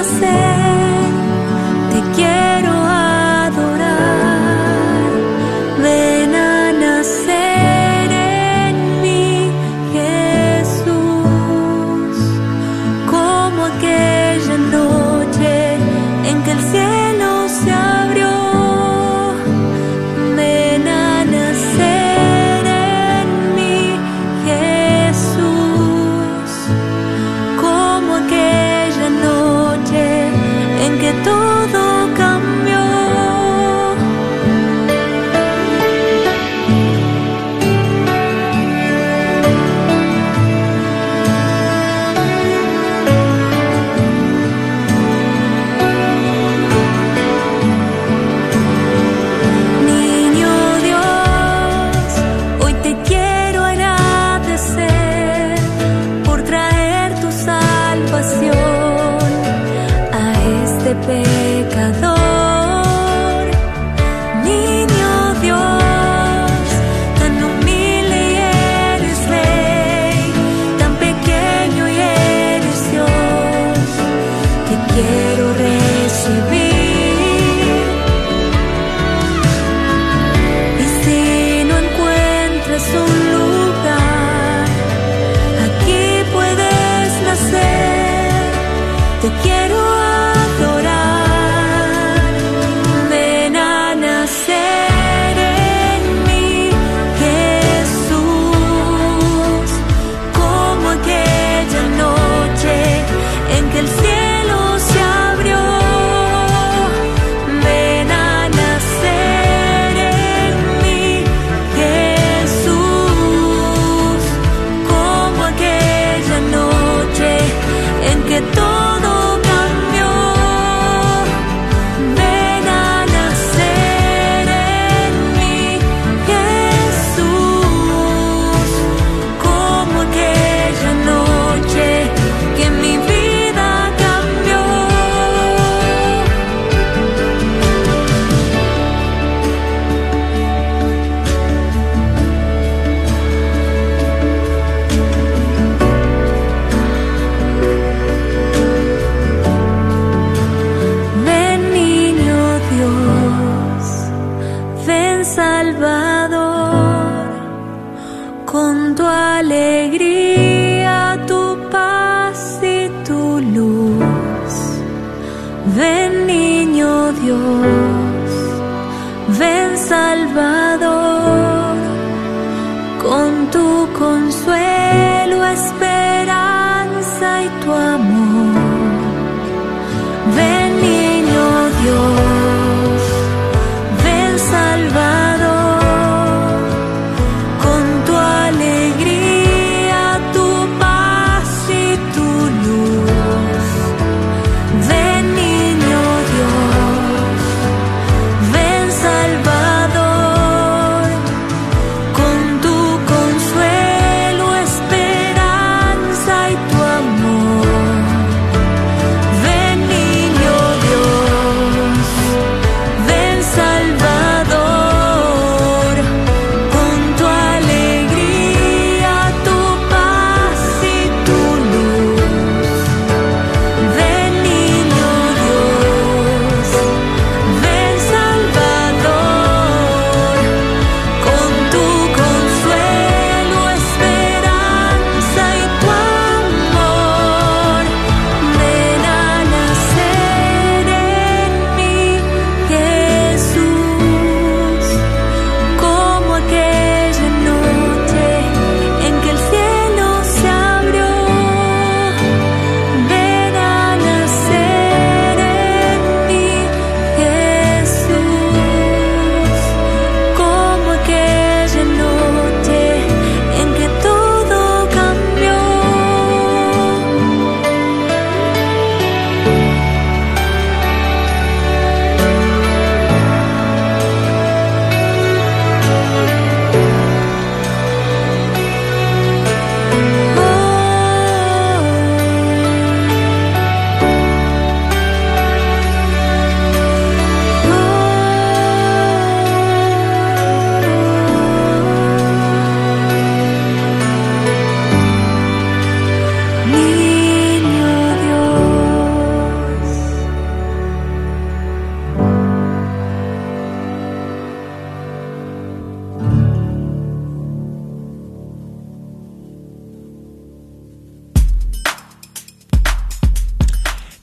Say. 0.02 0.51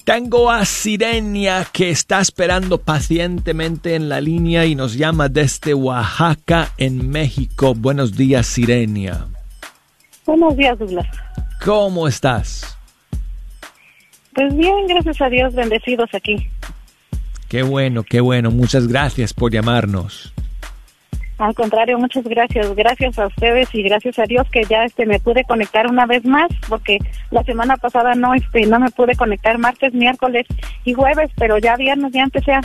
Tengo 0.09 0.49
a 0.49 0.65
Sirenia 0.65 1.67
que 1.71 1.91
está 1.91 2.19
esperando 2.19 2.79
pacientemente 2.79 3.93
en 3.93 4.09
la 4.09 4.19
línea 4.19 4.65
y 4.65 4.73
nos 4.73 4.95
llama 4.95 5.29
desde 5.29 5.75
Oaxaca, 5.75 6.69
en 6.79 7.11
México. 7.11 7.75
Buenos 7.75 8.17
días, 8.17 8.47
Sirenia. 8.47 9.27
Buenos 10.25 10.57
días, 10.57 10.79
Douglas. 10.79 11.05
¿Cómo 11.63 12.07
estás? 12.07 12.75
Pues 14.33 14.57
bien, 14.57 14.87
gracias 14.87 15.21
a 15.21 15.29
Dios, 15.29 15.53
bendecidos 15.53 16.09
aquí. 16.13 16.37
Qué 17.47 17.61
bueno, 17.61 18.01
qué 18.01 18.19
bueno. 18.19 18.49
Muchas 18.49 18.87
gracias 18.87 19.31
por 19.31 19.51
llamarnos. 19.51 20.33
Al 21.39 21.55
contrario, 21.55 21.97
muchas 21.97 22.25
gracias. 22.25 22.75
Gracias 22.75 23.17
a 23.17 23.27
ustedes 23.27 23.73
y 23.73 23.81
gracias 23.81 24.19
a 24.19 24.23
Dios 24.25 24.45
que 24.51 24.63
ya 24.65 24.83
este 24.83 25.05
me 25.05 25.19
pude 25.19 25.43
conectar 25.45 25.87
una 25.87 26.05
vez 26.05 26.25
más 26.25 26.49
porque 26.67 26.99
la 27.31 27.43
semana 27.43 27.77
pasada 27.77 28.13
no 28.13 28.33
este 28.33 28.65
no 28.65 28.77
me 28.79 28.91
pude 28.91 29.15
conectar 29.15 29.57
martes, 29.57 29.93
miércoles 29.93 30.45
y 30.83 30.93
jueves, 30.93 31.31
pero 31.37 31.57
ya 31.57 31.77
viernes 31.77 32.11
ya 32.11 32.23
empecé 32.23 32.51
a- 32.51 32.61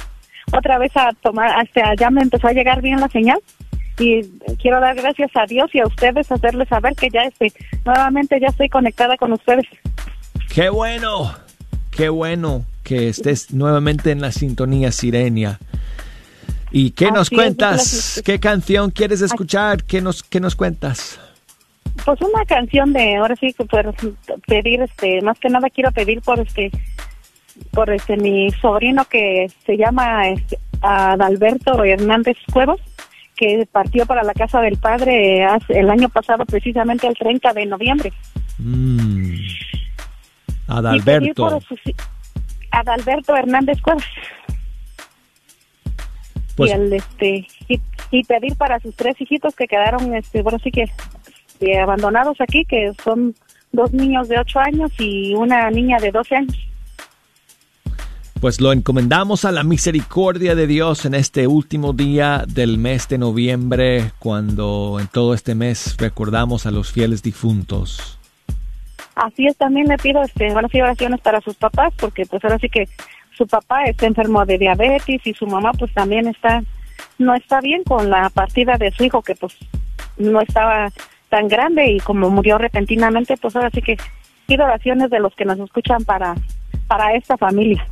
otra 0.53 0.79
vez 0.79 0.91
a 0.97 1.11
tomar 1.23 1.51
hasta 1.59 1.95
ya 1.95 2.11
me 2.11 2.21
empezó 2.23 2.49
a 2.49 2.53
llegar 2.53 2.83
bien 2.83 3.01
la 3.01 3.09
señal 3.09 3.39
y 3.99 4.23
quiero 4.61 4.81
dar 4.81 4.97
gracias 4.97 5.31
a 5.37 5.47
Dios 5.47 5.73
y 5.73 5.79
a 5.79 5.87
ustedes 5.87 6.31
hacerles 6.33 6.69
saber 6.69 6.95
que 6.97 7.09
ya 7.11 7.23
este 7.23 7.53
nuevamente 7.85 8.41
ya 8.41 8.49
estoy 8.49 8.69
conectada 8.69 9.17
con 9.17 9.33
ustedes. 9.33 9.67
Qué 10.53 10.69
bueno, 10.69 11.33
qué 11.93 12.09
bueno 12.09 12.65
que 12.83 13.09
estés 13.09 13.53
nuevamente 13.55 14.11
en 14.11 14.21
la 14.21 14.33
sintonía 14.33 14.91
Sirenia. 14.91 15.59
¿Y 16.77 16.91
qué 16.91 17.13
nos 17.13 17.29
Así 17.29 17.37
es, 17.37 17.41
cuentas? 17.41 18.23
¿Qué 18.25 18.41
canción 18.41 18.91
quieres 18.91 19.21
escuchar? 19.21 19.85
¿Qué 19.85 20.01
nos, 20.01 20.25
qué 20.25 20.41
nos 20.41 20.57
cuentas? 20.57 21.21
Pues 22.05 22.21
una 22.21 22.45
canción 22.47 22.93
de 22.93 23.15
ahora 23.15 23.37
sí 23.37 23.53
que 23.53 23.65
pedir 24.49 24.83
este 24.83 25.23
más 25.23 25.39
que 25.39 25.49
nada 25.51 25.71
quiero 25.71 25.93
pedir 25.93 26.21
por 26.21 26.41
este 26.41 26.73
por 27.71 27.91
este 27.91 28.17
mi 28.17 28.51
sobrino 28.61 29.05
que 29.05 29.47
se 29.65 29.77
llama 29.77 30.31
este, 30.31 30.59
Adalberto 30.81 31.85
Hernández 31.85 32.37
Cuevas 32.53 32.81
que 33.37 33.69
partió 33.71 34.05
para 34.05 34.25
la 34.25 34.35
casa 34.35 34.61
del 34.61 34.77
padre 34.77 35.45
hace- 35.45 35.79
el 35.79 35.89
año 35.91 36.09
pasado 36.09 36.45
precisamente 36.45 37.07
el 37.07 37.15
30 37.15 37.53
de 37.53 37.67
noviembre. 37.67 38.13
Mm. 38.59 39.35
Y 39.35 39.47
pedir 40.67 41.35
Adalberto. 41.35 41.35
por 41.49 41.63
Adalberto 42.73 43.37
Hernández 43.37 43.81
Cuevas. 43.81 44.05
Pues- 46.57 46.71
y 46.71 46.75
el 46.75 46.93
este 46.93 47.47
y, 47.69 47.81
y 48.11 48.25
pedir 48.25 48.57
para 48.57 48.79
sus 48.81 48.95
tres 48.95 49.21
hijitos 49.21 49.55
que 49.57 49.67
quedaron 49.67 50.15
este 50.15 50.43
bueno 50.43 50.59
sí 50.63 50.71
que 50.71 50.85
eh, 51.61 51.79
abandonados 51.79 52.41
aquí 52.41 52.65
que 52.65 52.93
son 53.03 53.35
dos 53.75 53.93
niños 53.93 54.29
de 54.29 54.39
ocho 54.39 54.61
años 54.61 54.91
y 54.99 55.35
una 55.35 55.71
niña 55.71 55.99
de 55.99 56.11
12 56.11 56.37
años. 56.37 56.57
Pues 58.41 58.61
lo 58.61 58.73
encomendamos 58.73 59.45
a 59.45 59.53
la 59.53 59.63
misericordia 59.63 60.55
de 60.55 60.67
Dios 60.67 61.07
en 61.07 61.15
este 61.15 61.47
último 61.47 61.93
día 61.93 62.45
del 62.47 62.79
mes 62.79 63.09
de 63.09 63.17
noviembre, 63.17 64.13
cuando 64.19 64.99
en 65.01 65.07
todo 65.07 65.33
este 65.33 65.55
mes 65.55 65.97
recordamos 65.99 66.67
a 66.67 66.71
los 66.71 66.93
fieles 66.93 67.23
difuntos. 67.23 68.19
Así 69.15 69.47
es, 69.47 69.57
también 69.57 69.87
le 69.87 69.97
pido 69.97 70.23
este, 70.23 70.53
bueno, 70.53 70.69
sí, 70.71 70.81
oraciones 70.81 71.21
para 71.21 71.41
sus 71.41 71.55
papás, 71.55 71.95
porque 71.99 72.27
pues 72.27 72.45
ahora 72.45 72.59
sí 72.59 72.69
que 72.69 72.89
su 73.37 73.47
papá 73.47 73.85
está 73.85 74.07
enfermo 74.07 74.45
de 74.45 74.59
diabetes 74.59 75.27
y 75.27 75.35
su 75.35 75.47
mamá 75.47 75.73
pues 75.73 75.93
también 75.93 76.27
está, 76.29 76.63
no 77.19 77.35
está 77.35 77.61
bien 77.61 77.83
con 77.85 78.11
la 78.11 78.31
partida 78.31 78.77
de 78.79 78.91
su 78.93 79.05
hijo, 79.05 79.23
que 79.23 79.35
pues 79.35 79.57
no 80.19 80.41
estaba 80.41 80.91
tan 81.29 81.49
grande 81.49 81.91
y 81.91 82.01
como 82.01 82.31
murió 82.31 82.59
repentinamente, 82.59 83.37
pues 83.37 83.57
ahora 83.57 83.71
sí 83.71 83.83
que 83.83 83.97
pido 84.47 84.65
oraciones 84.65 85.11
de 85.11 85.21
los 85.21 85.35
que 85.35 85.45
nos 85.45 85.59
escuchan 85.59 86.05
para, 86.05 86.35
para 86.87 87.15
esta 87.15 87.37
familia. 87.37 87.87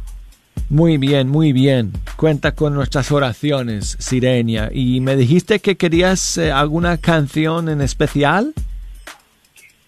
Muy 0.68 0.96
bien, 0.96 1.28
muy 1.28 1.52
bien. 1.52 1.92
Cuenta 2.16 2.54
con 2.54 2.74
nuestras 2.74 3.12
oraciones, 3.12 3.96
Sirenia. 3.98 4.70
¿Y 4.72 5.00
me 5.00 5.16
dijiste 5.16 5.58
que 5.60 5.76
querías 5.76 6.38
eh, 6.38 6.50
alguna 6.50 6.98
canción 6.98 7.68
en 7.68 7.80
especial? 7.80 8.54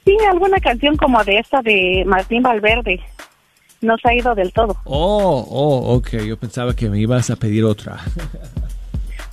Sí, 0.05 0.17
alguna 0.31 0.59
canción 0.59 0.97
como 0.97 1.25
de 1.25 1.39
esta 1.39 1.63
de 1.63 2.05
Martín 2.07 2.43
Valverde, 2.43 3.01
no 3.85 3.97
se 3.99 4.09
ha 4.09 4.15
ido 4.15 4.35
del 4.35 4.53
todo. 4.53 4.77
Oh, 4.85 5.47
oh, 5.49 5.95
ok. 5.97 6.11
Yo 6.27 6.37
pensaba 6.37 6.75
que 6.75 6.89
me 6.89 6.99
ibas 6.99 7.31
a 7.31 7.37
pedir 7.37 7.65
otra. 7.65 7.99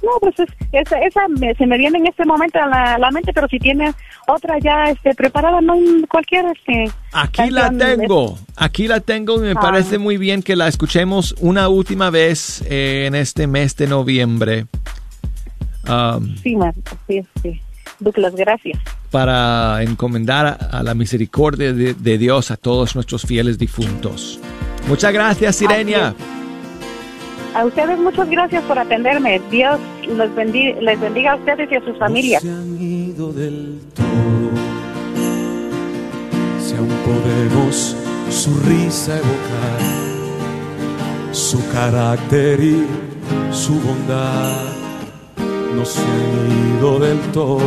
No, 0.04 0.10
pues 0.20 0.34
es- 0.39 0.49
esa, 0.72 0.99
esa 0.99 1.28
me- 1.28 1.54
se 1.54 1.66
me 1.68 1.78
viene 1.78 1.99
en 1.99 2.08
este 2.08 2.26
momento 2.26 2.58
a 2.60 2.66
la, 2.66 2.97
la 2.97 3.12
mente, 3.12 3.32
pero 3.34 3.47
si 3.47 3.60
tiene 3.60 3.93
otra 4.28 4.58
ya 4.60 4.86
este, 4.86 5.14
preparada, 5.14 5.62
no 5.62 5.76
cualquier 6.10 6.45
este, 6.45 6.91
Aquí 7.12 7.52
la 7.52 7.70
tengo, 7.70 8.38
aquí 8.56 8.88
la 8.88 8.99
tengo 8.99 9.36
y 9.38 9.41
me 9.41 9.52
Ah. 9.52 9.60
parece 9.62 9.99
muy 9.99 10.18
bien 10.18 10.41
que 10.41 10.56
la 10.56 10.68
escuchemos 10.68 11.36
una 11.39 11.70
última 11.70 12.10
vez 12.10 12.64
eh, 12.68 13.06
en 13.06 13.14
este 13.14 13.45
mes 13.45 13.76
de 13.76 13.86
noviembre. 13.88 14.66
Um, 15.88 16.36
Sí, 16.38 16.56
ma- 16.56 16.74
sí, 17.08 17.22
sí. 17.43 17.62
Douglas, 17.99 18.34
gracias. 18.36 18.80
Para 19.12 19.84
encomendar 19.84 20.45
a, 20.47 20.53
a 20.80 20.84
la 20.84 20.93
misericordia 20.95 21.74
de, 21.74 21.93
de 21.93 22.18
Dios 22.18 22.49
a 22.51 22.57
todos 22.57 22.95
nuestros 22.95 23.24
fieles 23.24 23.57
difuntos. 23.59 24.39
Muchas 24.88 25.14
gracias, 25.14 25.55
Sirenia. 25.57 26.16
A 27.53 27.66
ustedes 27.66 27.99
muchas 27.99 28.30
gracias 28.30 28.64
por 28.64 28.80
atenderme. 28.80 29.41
Dios 29.51 29.78
los 30.07 30.30
bendi- 30.30 30.74
les 30.80 30.99
bendiga 30.99 31.34
a 31.34 31.36
ustedes 31.36 31.70
y 31.72 31.76
a 31.76 31.84
sus 31.86 31.97
familias. 31.97 32.43
ido 32.43 33.34
del 33.34 33.80
todo. 33.93 34.51
Si 36.66 36.76
aún 36.76 36.88
podemos 37.05 37.95
su 38.30 38.55
risa 38.62 39.18
evocar, 39.18 39.82
su 41.34 41.59
carácter 41.72 42.59
y 42.62 42.86
su 43.51 43.74
bondad, 43.82 44.53
no 45.76 45.84
se 45.84 45.99
han 45.99 46.78
ido 46.78 46.99
del 46.99 47.20
todo. 47.34 47.59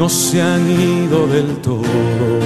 No 0.00 0.08
se 0.08 0.40
han 0.40 0.66
ido 0.66 1.26
del 1.26 1.58
todo. 1.58 2.40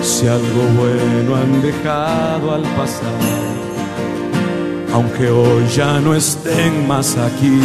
Si 0.00 0.26
algo 0.26 0.62
bueno 0.74 1.36
han 1.36 1.60
dejado 1.60 2.54
al 2.54 2.62
pasar, 2.62 3.20
aunque 4.94 5.28
hoy 5.28 5.66
ya 5.68 6.00
no 6.00 6.14
estén 6.14 6.88
más 6.88 7.18
aquí, 7.18 7.60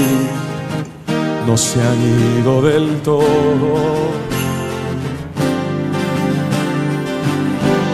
no 1.48 1.56
se 1.56 1.80
han 1.80 2.40
ido 2.42 2.62
del 2.62 3.02
todo. 3.02 3.76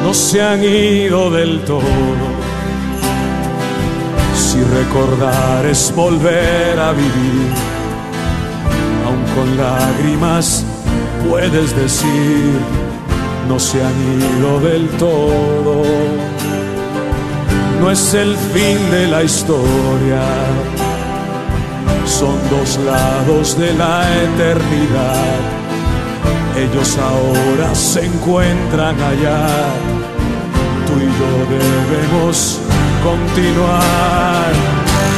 No 0.04 0.14
se 0.16 0.42
han 0.42 0.64
ido 0.64 1.30
del 1.30 1.60
todo. 1.60 2.26
Si 4.36 4.64
recordar 4.64 5.64
es 5.68 5.94
volver 5.96 6.80
a 6.80 6.92
vivir, 6.94 7.77
lágrimas 9.56 10.66
puedes 11.30 11.76
decir, 11.76 12.60
no 13.48 13.60
se 13.60 13.84
han 13.84 13.94
ido 14.40 14.60
del 14.60 14.88
todo. 14.98 15.84
No 17.82 17.92
es 17.92 18.14
el 18.14 18.36
fin 18.36 18.78
de 18.90 19.08
la 19.08 19.24
historia, 19.24 20.22
son 22.06 22.38
dos 22.50 22.80
lados 22.80 23.58
de 23.58 23.74
la 23.74 24.02
eternidad. 24.24 25.58
Ellos 26.58 26.98
ahora 26.98 27.76
se 27.76 28.06
encuentran 28.06 28.96
allá, 29.00 29.48
tú 30.88 30.94
y 31.00 31.06
yo 31.20 31.32
debemos 31.56 32.60
continuar. 33.04 34.52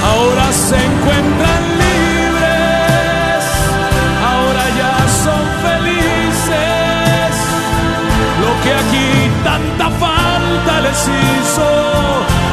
Ahora 0.04 0.52
se 0.52 0.76
encuentran 0.76 1.09
que 8.64 8.74
aquí 8.74 9.32
tanta 9.44 9.90
falta 9.92 10.82
les 10.82 11.08
hizo, 11.08 11.70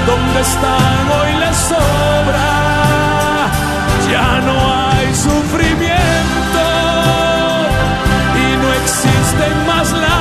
donde 0.07 0.41
están 0.41 1.11
hoy 1.17 1.33
les 1.43 1.57
sobra. 1.57 2.49
Ya 4.11 4.41
no 4.49 4.57
hay 4.83 5.15
sufrimiento 5.15 6.65
y 8.45 8.57
no 8.63 8.73
existen 8.83 9.67
más 9.67 9.93
lágrimas. 9.93 10.16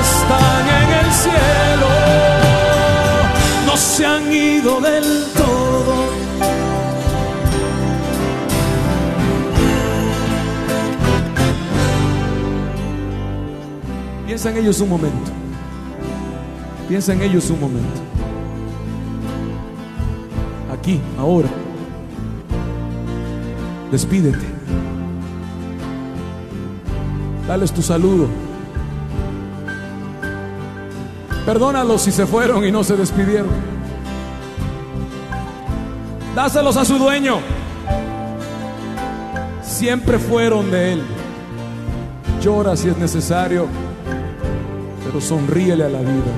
Están 0.00 0.68
en 0.80 1.06
el 1.06 1.12
cielo. 1.12 1.88
No 3.66 3.76
se 3.76 4.06
han 4.06 4.32
ido 4.32 4.80
del 4.80 5.24
todo. 5.36 5.94
Piensa 14.26 14.50
en 14.50 14.56
ellos 14.58 14.80
un 14.80 14.88
momento. 14.88 15.30
Piensa 16.88 17.12
en 17.12 17.22
ellos 17.22 17.50
un 17.50 17.60
momento. 17.60 18.00
Aquí, 20.72 21.00
ahora. 21.18 21.48
Despídete. 23.90 24.46
Dales 27.48 27.72
tu 27.72 27.82
saludo. 27.82 28.47
Perdónalos 31.48 32.02
si 32.02 32.12
se 32.12 32.26
fueron 32.26 32.62
y 32.66 32.70
no 32.70 32.84
se 32.84 32.94
despidieron. 32.94 33.48
Dáselos 36.36 36.76
a 36.76 36.84
su 36.84 36.98
dueño. 36.98 37.38
Siempre 39.62 40.18
fueron 40.18 40.70
de 40.70 40.92
él. 40.92 41.02
Llora 42.42 42.76
si 42.76 42.90
es 42.90 42.98
necesario, 42.98 43.66
pero 45.06 45.22
sonríele 45.22 45.84
a 45.84 45.88
la 45.88 46.00
vida. 46.00 46.34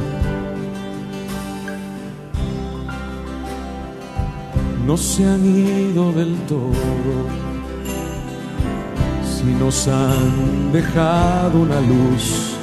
No 4.87 4.97
se 4.97 5.25
han 5.25 5.45
ido 5.45 6.13
del 6.13 6.37
todo, 6.47 6.71
si 9.25 9.43
nos 9.55 9.89
han 9.89 10.71
dejado 10.73 11.63
una 11.63 11.81
luz, 11.81 12.60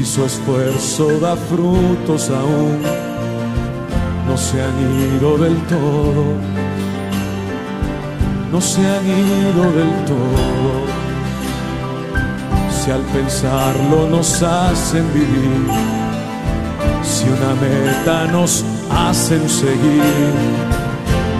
si 0.00 0.06
su 0.06 0.24
esfuerzo 0.24 1.20
da 1.20 1.36
frutos 1.36 2.30
aún, 2.30 2.80
no 4.26 4.34
se 4.34 4.62
han 4.62 4.76
ido 5.14 5.36
del 5.36 5.56
todo, 5.66 6.24
no 8.50 8.60
se 8.62 8.80
han 8.80 9.06
ido 9.06 9.62
del 9.72 10.04
todo 10.06 10.72
si 12.70 12.90
al 12.90 13.02
pensarlo 13.12 14.08
nos 14.08 14.42
hacen 14.42 15.04
vivir, 15.12 15.68
si 17.02 17.24
una 17.24 17.52
meta 17.60 18.24
nos 18.32 18.64
hacen 18.90 19.46
seguir, 19.50 20.32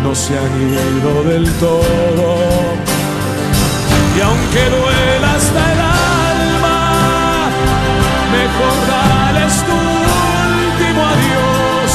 no 0.03 0.15
se 0.15 0.37
han 0.37 0.53
ido 0.71 1.25
del 1.31 1.51
todo. 1.55 2.37
Y 4.19 4.21
aunque 4.21 4.63
duela 4.77 5.35
hasta 5.35 5.73
el 5.73 5.90
mejor 8.39 8.75
dales 8.87 9.55
tu 9.67 9.73
último 9.73 11.01
adiós, 11.15 11.91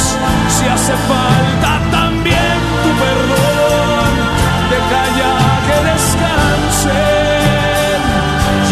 si 0.56 0.66
hace 0.68 0.96
falta 1.12 1.72
también 1.92 2.56
tu 2.84 2.90
perdón, 3.04 4.10
deja 4.72 5.04
ya 5.20 5.36
que 5.68 5.78
descansen. 5.92 7.16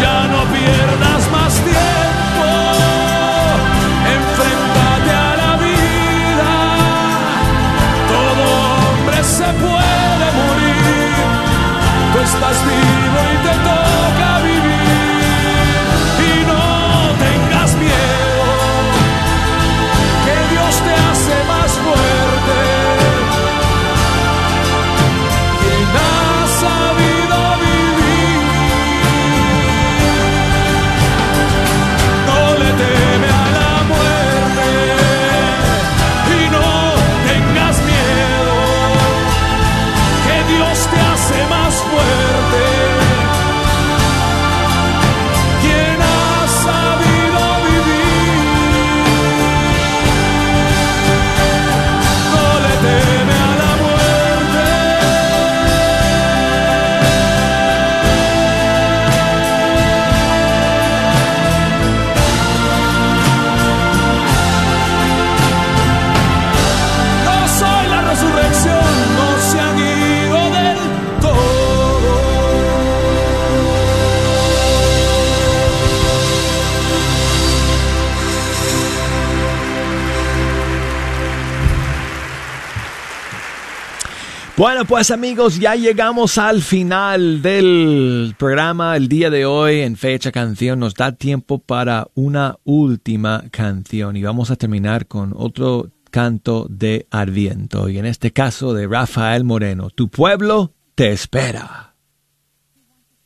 Ya 0.00 0.18
no 0.32 0.40
pierdas 0.56 1.22
más 1.36 1.52
tiempo, 1.72 2.46
enfréntate 4.16 5.12
a 5.28 5.32
la 5.42 5.52
vida. 5.64 6.50
Todo 8.12 8.42
hombre 8.74 9.18
se 9.38 9.48
puede 9.64 10.26
morir, 10.40 11.24
tú 12.12 12.18
estás 12.28 12.56
vivo 12.66 13.03
Bueno, 84.56 84.84
pues 84.84 85.10
amigos, 85.10 85.58
ya 85.58 85.74
llegamos 85.74 86.38
al 86.38 86.62
final 86.62 87.42
del 87.42 88.36
programa 88.38 88.96
el 88.96 89.08
día 89.08 89.28
de 89.28 89.44
hoy 89.46 89.80
en 89.80 89.96
Fecha 89.96 90.30
Canción. 90.30 90.78
Nos 90.78 90.94
da 90.94 91.10
tiempo 91.10 91.58
para 91.58 92.06
una 92.14 92.56
última 92.62 93.42
canción 93.50 94.16
y 94.16 94.22
vamos 94.22 94.52
a 94.52 94.56
terminar 94.56 95.08
con 95.08 95.34
otro 95.36 95.90
canto 96.12 96.68
de 96.70 97.08
Ardiento 97.10 97.88
y 97.88 97.98
en 97.98 98.06
este 98.06 98.32
caso 98.32 98.72
de 98.74 98.86
Rafael 98.86 99.42
Moreno. 99.42 99.90
Tu 99.90 100.08
pueblo 100.08 100.72
te 100.94 101.10
espera. 101.10 101.96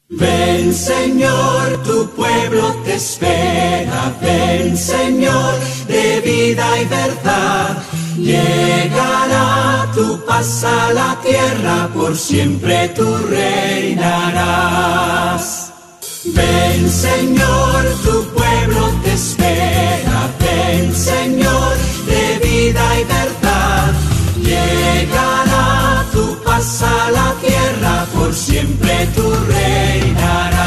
Ven 0.09 0.73
Señor, 0.73 1.83
tu 1.85 2.09
pueblo 2.17 2.75
te 2.87 2.95
espera. 2.95 4.17
Ven 4.23 4.75
Señor, 4.75 5.59
de 5.87 6.23
vida 6.23 6.81
y 6.81 6.87
verdad. 6.87 7.88
Llegará 8.19 9.87
tu 9.95 10.19
paz 10.27 10.65
a 10.65 10.93
la 10.93 11.17
tierra, 11.23 11.89
por 11.95 12.17
siempre 12.17 12.89
tú 12.89 13.17
reinarás. 13.31 14.53
Ven 16.25 16.91
Señor, 16.91 17.85
tu 18.05 18.25
pueblo 18.35 18.91
te 19.05 19.13
espera. 19.13 20.29
Ven 20.41 20.93
Señor, 20.95 21.77
de 22.07 22.39
vida 22.47 22.83
y 23.01 23.05
verdad. 23.05 23.93
Llegará 24.43 26.05
tu 26.13 26.37
paz 26.43 26.83
a 26.83 27.11
la 27.13 27.35
tierra, 27.41 28.05
por 28.15 28.35
siempre 28.35 29.09
tú 29.15 29.33
reinarás. 29.47 30.59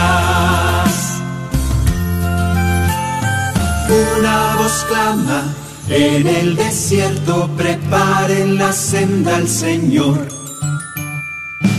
Una 3.89 4.56
voz 4.56 4.86
clama 4.88 5.61
en 5.92 6.26
el 6.26 6.56
desierto, 6.56 7.50
preparen 7.58 8.58
la 8.58 8.72
senda 8.72 9.36
al 9.36 9.48
Señor. 9.48 10.28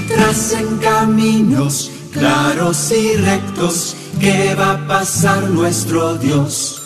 Tracen 0.06 0.76
caminos 0.78 1.90
claros 2.12 2.92
y 2.92 3.16
rectos 3.16 3.96
que 4.20 4.54
va 4.54 4.72
a 4.72 4.86
pasar 4.86 5.44
nuestro 5.44 6.16
Dios. 6.16 6.82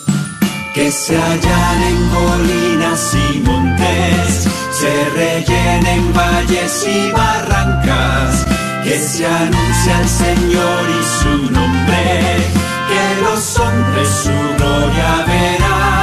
Que 0.73 0.89
se 0.91 1.17
hallan 1.17 1.83
en 1.83 2.09
colinas 2.09 3.13
y 3.13 3.39
montes, 3.39 4.47
se 4.71 5.09
rellenen 5.15 6.13
valles 6.13 6.85
y 6.87 7.11
barrancas. 7.11 8.45
Que 8.83 8.99
se 8.99 9.25
anuncie 9.25 9.93
al 9.93 10.07
Señor 10.07 10.83
y 10.89 11.03
su 11.19 11.51
nombre, 11.51 12.37
que 12.87 13.21
los 13.21 13.59
hombres 13.59 14.07
su 14.23 14.63
gloria 14.63 15.25
verán. 15.27 15.96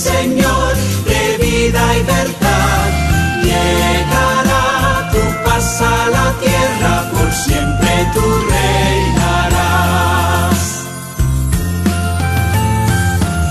Señor, 0.00 0.74
de 1.04 1.36
vida 1.44 1.82
y 1.98 2.02
verdad. 2.04 2.88
Llegará 3.42 5.10
tu 5.12 5.22
paz 5.44 5.82
a 5.82 6.08
la 6.16 6.32
tierra, 6.40 7.10
por 7.12 7.30
siempre 7.30 8.08
tú 8.14 8.24
reinarás. 8.54 9.78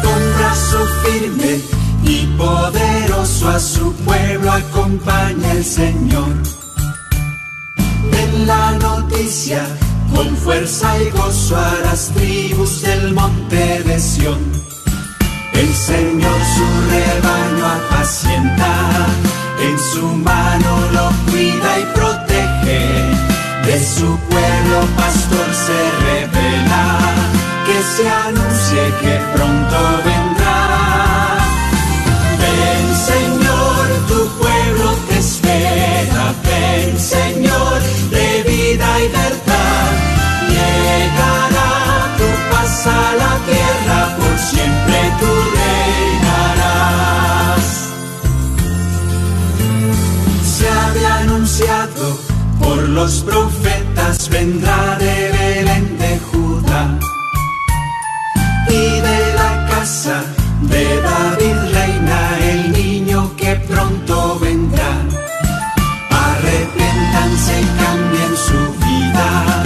Con 0.04 0.22
brazo 0.38 0.80
firme 1.04 1.62
y 2.04 2.26
poderoso 2.36 3.50
a 3.50 3.60
su 3.60 3.94
pueblo 3.98 4.52
acompaña 4.52 5.52
el 5.52 5.64
Señor. 5.64 6.34
En 8.24 8.48
la 8.48 8.72
noticia, 8.72 9.62
con 10.16 10.36
fuerza 10.36 11.00
y 11.00 11.12
gozo 11.12 11.62
las 11.84 12.10
tribus 12.16 12.82
del 12.82 13.14
monte 13.14 13.84
de 13.84 14.00
Sión. 14.00 14.69
El 15.60 15.76
Señor 15.76 16.40
su 16.56 16.66
rebaño 16.90 17.66
apacienta, 17.68 18.74
en 19.62 19.78
su 19.78 20.06
mano 20.08 20.72
lo 20.94 21.12
cuida 21.30 21.80
y 21.80 21.86
protege. 21.98 22.82
De 23.66 23.78
su 23.78 24.18
pueblo 24.32 24.80
pastor 24.96 25.48
se 25.66 25.80
revela, 26.06 26.86
que 27.66 27.78
se 27.94 28.10
anuncie 28.10 28.84
que 29.02 29.20
pronto 29.36 29.78
vendrá. 30.06 30.60
Ven 32.42 32.88
Señor, 33.12 33.84
tu 34.08 34.20
pueblo 34.40 34.94
te 35.10 35.20
espera. 35.20 36.34
Ven 36.48 36.98
Señor, 36.98 37.82
de 38.12 38.44
vida 38.44 38.88
y 39.04 39.08
verdad. 39.10 39.92
Llegará 40.56 41.70
tu 42.18 42.30
paz 42.50 42.88
a 42.88 43.16
la 43.22 43.34
tierra, 43.50 44.16
por 44.18 44.38
siempre 44.40 45.00
tú 45.20 45.39
los 52.94 53.22
profetas, 53.22 54.30
vendrá 54.30 54.98
de 54.98 55.32
Belén 55.32 55.98
de 55.98 56.20
Judá 56.20 57.00
y 58.68 59.02
de 59.08 59.34
la 59.36 59.68
casa 59.70 60.24
de 60.62 61.02
David 61.02 61.58
reina 61.74 62.38
el 62.52 62.72
niño 62.72 63.32
que 63.38 63.56
pronto 63.68 64.40
vendrá. 64.40 64.92
Arrepiéntanse 66.10 67.62
y 67.62 67.68
cambien 67.84 68.34
su 68.48 68.62
vida, 68.86 69.64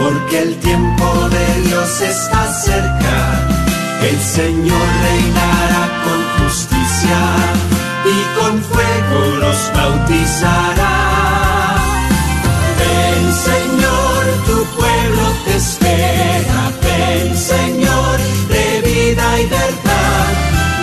porque 0.00 0.42
el 0.42 0.56
tiempo 0.60 1.28
de 1.30 1.62
Dios 1.68 2.00
está 2.00 2.52
cerca. 2.52 3.16
El 4.02 4.18
Señor 4.20 4.86
reinará 5.02 5.84
con 6.04 6.46
justicia 6.46 7.20
y 8.04 8.38
con 8.38 8.62
fuego 8.62 9.36
los 9.40 9.72
bautizará. 9.74 10.99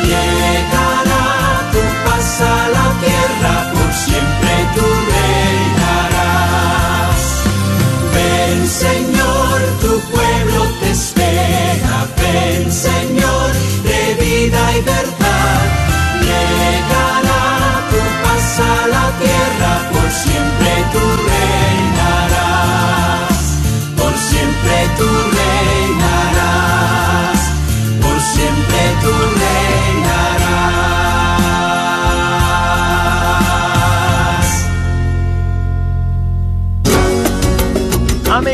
Llegará 0.04 1.26
tu 1.72 1.82
paz 2.06 2.42
a 2.42 2.70
la 2.70 2.88
tierra, 3.04 3.54
por 3.72 3.90
siempre 3.94 4.52
tú 4.74 4.86
reinarás. 5.14 6.44
Ven 8.16 8.60
Señor, 8.68 9.58
tu 9.80 9.94
pueblo 10.10 10.60
te 10.80 10.90
espera. 10.90 11.98
Ven 12.18 12.72
Señor, 12.72 13.52
de 13.84 14.02
vida 14.26 14.62
y 14.76 14.82
verdad. 14.82 15.27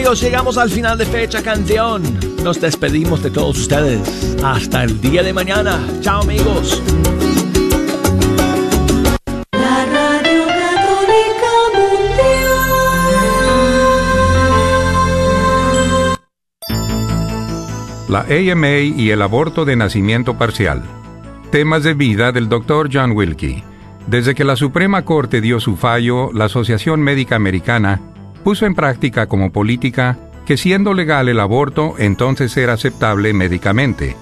Amigos, 0.03 0.19
llegamos 0.21 0.57
al 0.57 0.69
final 0.69 0.97
de 0.97 1.05
Fecha 1.05 1.41
Canción. 1.41 2.03
Nos 2.43 2.59
despedimos 2.59 3.23
de 3.23 3.31
todos 3.31 3.57
ustedes. 3.57 4.35
Hasta 4.43 4.83
el 4.83 4.99
día 4.99 5.23
de 5.23 5.31
mañana. 5.31 5.79
Chao 6.01 6.23
amigos. 6.23 6.83
La 9.53 9.85
Radio 9.85 10.45
Católica 10.45 11.53
Mundial. 11.73 12.27
La 18.09 18.25
AMA 18.51 18.79
y 18.79 19.09
el 19.09 19.21
aborto 19.21 19.63
de 19.63 19.77
nacimiento 19.77 20.37
parcial. 20.37 20.83
Temas 21.49 21.83
de 21.83 21.93
vida 21.93 22.33
del 22.33 22.49
Dr. 22.49 22.89
John 22.91 23.13
Wilkie. 23.13 23.63
Desde 24.07 24.35
que 24.35 24.43
la 24.43 24.57
Suprema 24.57 25.05
Corte 25.05 25.39
dio 25.39 25.61
su 25.61 25.77
fallo, 25.77 26.29
la 26.33 26.43
Asociación 26.45 26.99
Médica 26.99 27.37
Americana 27.37 28.01
puso 28.43 28.65
en 28.65 28.75
práctica 28.75 29.27
como 29.27 29.51
política 29.51 30.17
que 30.45 30.57
siendo 30.57 30.93
legal 30.93 31.29
el 31.29 31.39
aborto, 31.39 31.95
entonces 31.97 32.55
era 32.57 32.73
aceptable 32.73 33.33
médicamente. 33.33 34.15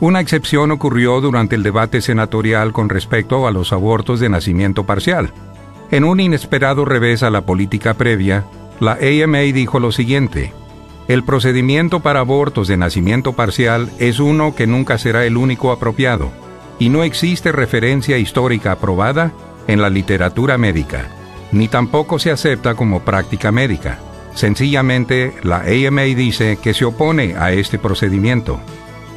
Una 0.00 0.20
excepción 0.20 0.70
ocurrió 0.70 1.20
durante 1.20 1.56
el 1.56 1.62
debate 1.62 2.00
senatorial 2.00 2.72
con 2.72 2.88
respecto 2.88 3.46
a 3.46 3.50
los 3.50 3.72
abortos 3.72 4.20
de 4.20 4.28
nacimiento 4.28 4.84
parcial. 4.84 5.32
En 5.90 6.04
un 6.04 6.20
inesperado 6.20 6.84
revés 6.84 7.22
a 7.22 7.30
la 7.30 7.42
política 7.42 7.94
previa, 7.94 8.44
la 8.80 8.92
AMA 8.92 9.38
dijo 9.38 9.80
lo 9.80 9.90
siguiente. 9.90 10.52
El 11.08 11.24
procedimiento 11.24 12.00
para 12.00 12.20
abortos 12.20 12.68
de 12.68 12.76
nacimiento 12.76 13.32
parcial 13.32 13.90
es 13.98 14.20
uno 14.20 14.54
que 14.54 14.66
nunca 14.66 14.98
será 14.98 15.24
el 15.24 15.36
único 15.36 15.72
apropiado, 15.72 16.30
y 16.78 16.90
no 16.90 17.02
existe 17.02 17.50
referencia 17.50 18.18
histórica 18.18 18.72
aprobada 18.72 19.32
en 19.66 19.80
la 19.80 19.90
literatura 19.90 20.58
médica, 20.58 21.08
ni 21.52 21.68
tampoco 21.68 22.18
se 22.18 22.30
acepta 22.30 22.74
como 22.74 23.00
práctica 23.00 23.52
médica. 23.52 23.98
Sencillamente, 24.34 25.34
la 25.42 25.62
AMA 25.62 26.02
dice 26.02 26.58
que 26.62 26.74
se 26.74 26.84
opone 26.84 27.34
a 27.36 27.52
este 27.52 27.78
procedimiento. 27.78 28.60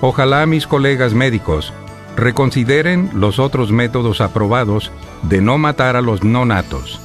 Ojalá 0.01 0.45
mis 0.45 0.65
colegas 0.65 1.13
médicos 1.13 1.73
reconsideren 2.15 3.09
los 3.13 3.39
otros 3.39 3.71
métodos 3.71 4.21
aprobados 4.21 4.91
de 5.23 5.41
no 5.41 5.57
matar 5.57 5.95
a 5.95 6.01
los 6.01 6.23
no 6.23 6.45
natos. 6.45 6.99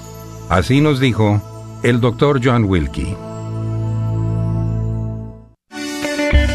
Así 0.48 0.80
nos 0.80 1.00
dijo 1.00 1.42
el 1.82 2.00
doctor 2.00 2.40
John 2.42 2.64
Wilkie. 2.64 3.16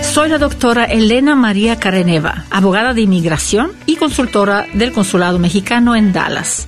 Soy 0.02 0.28
la 0.28 0.40
doctora 0.40 0.86
Elena 0.86 1.36
María 1.36 1.80
Careneva, 1.80 2.44
abogada 2.52 2.94
de 2.94 3.02
inmigración 3.02 3.72
y 3.86 3.96
consultora 3.96 4.68
del 4.74 4.92
Consulado 4.92 5.40
Mexicano 5.40 5.96
en 5.96 6.12
Dallas. 6.12 6.68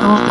Oh. 0.00 0.12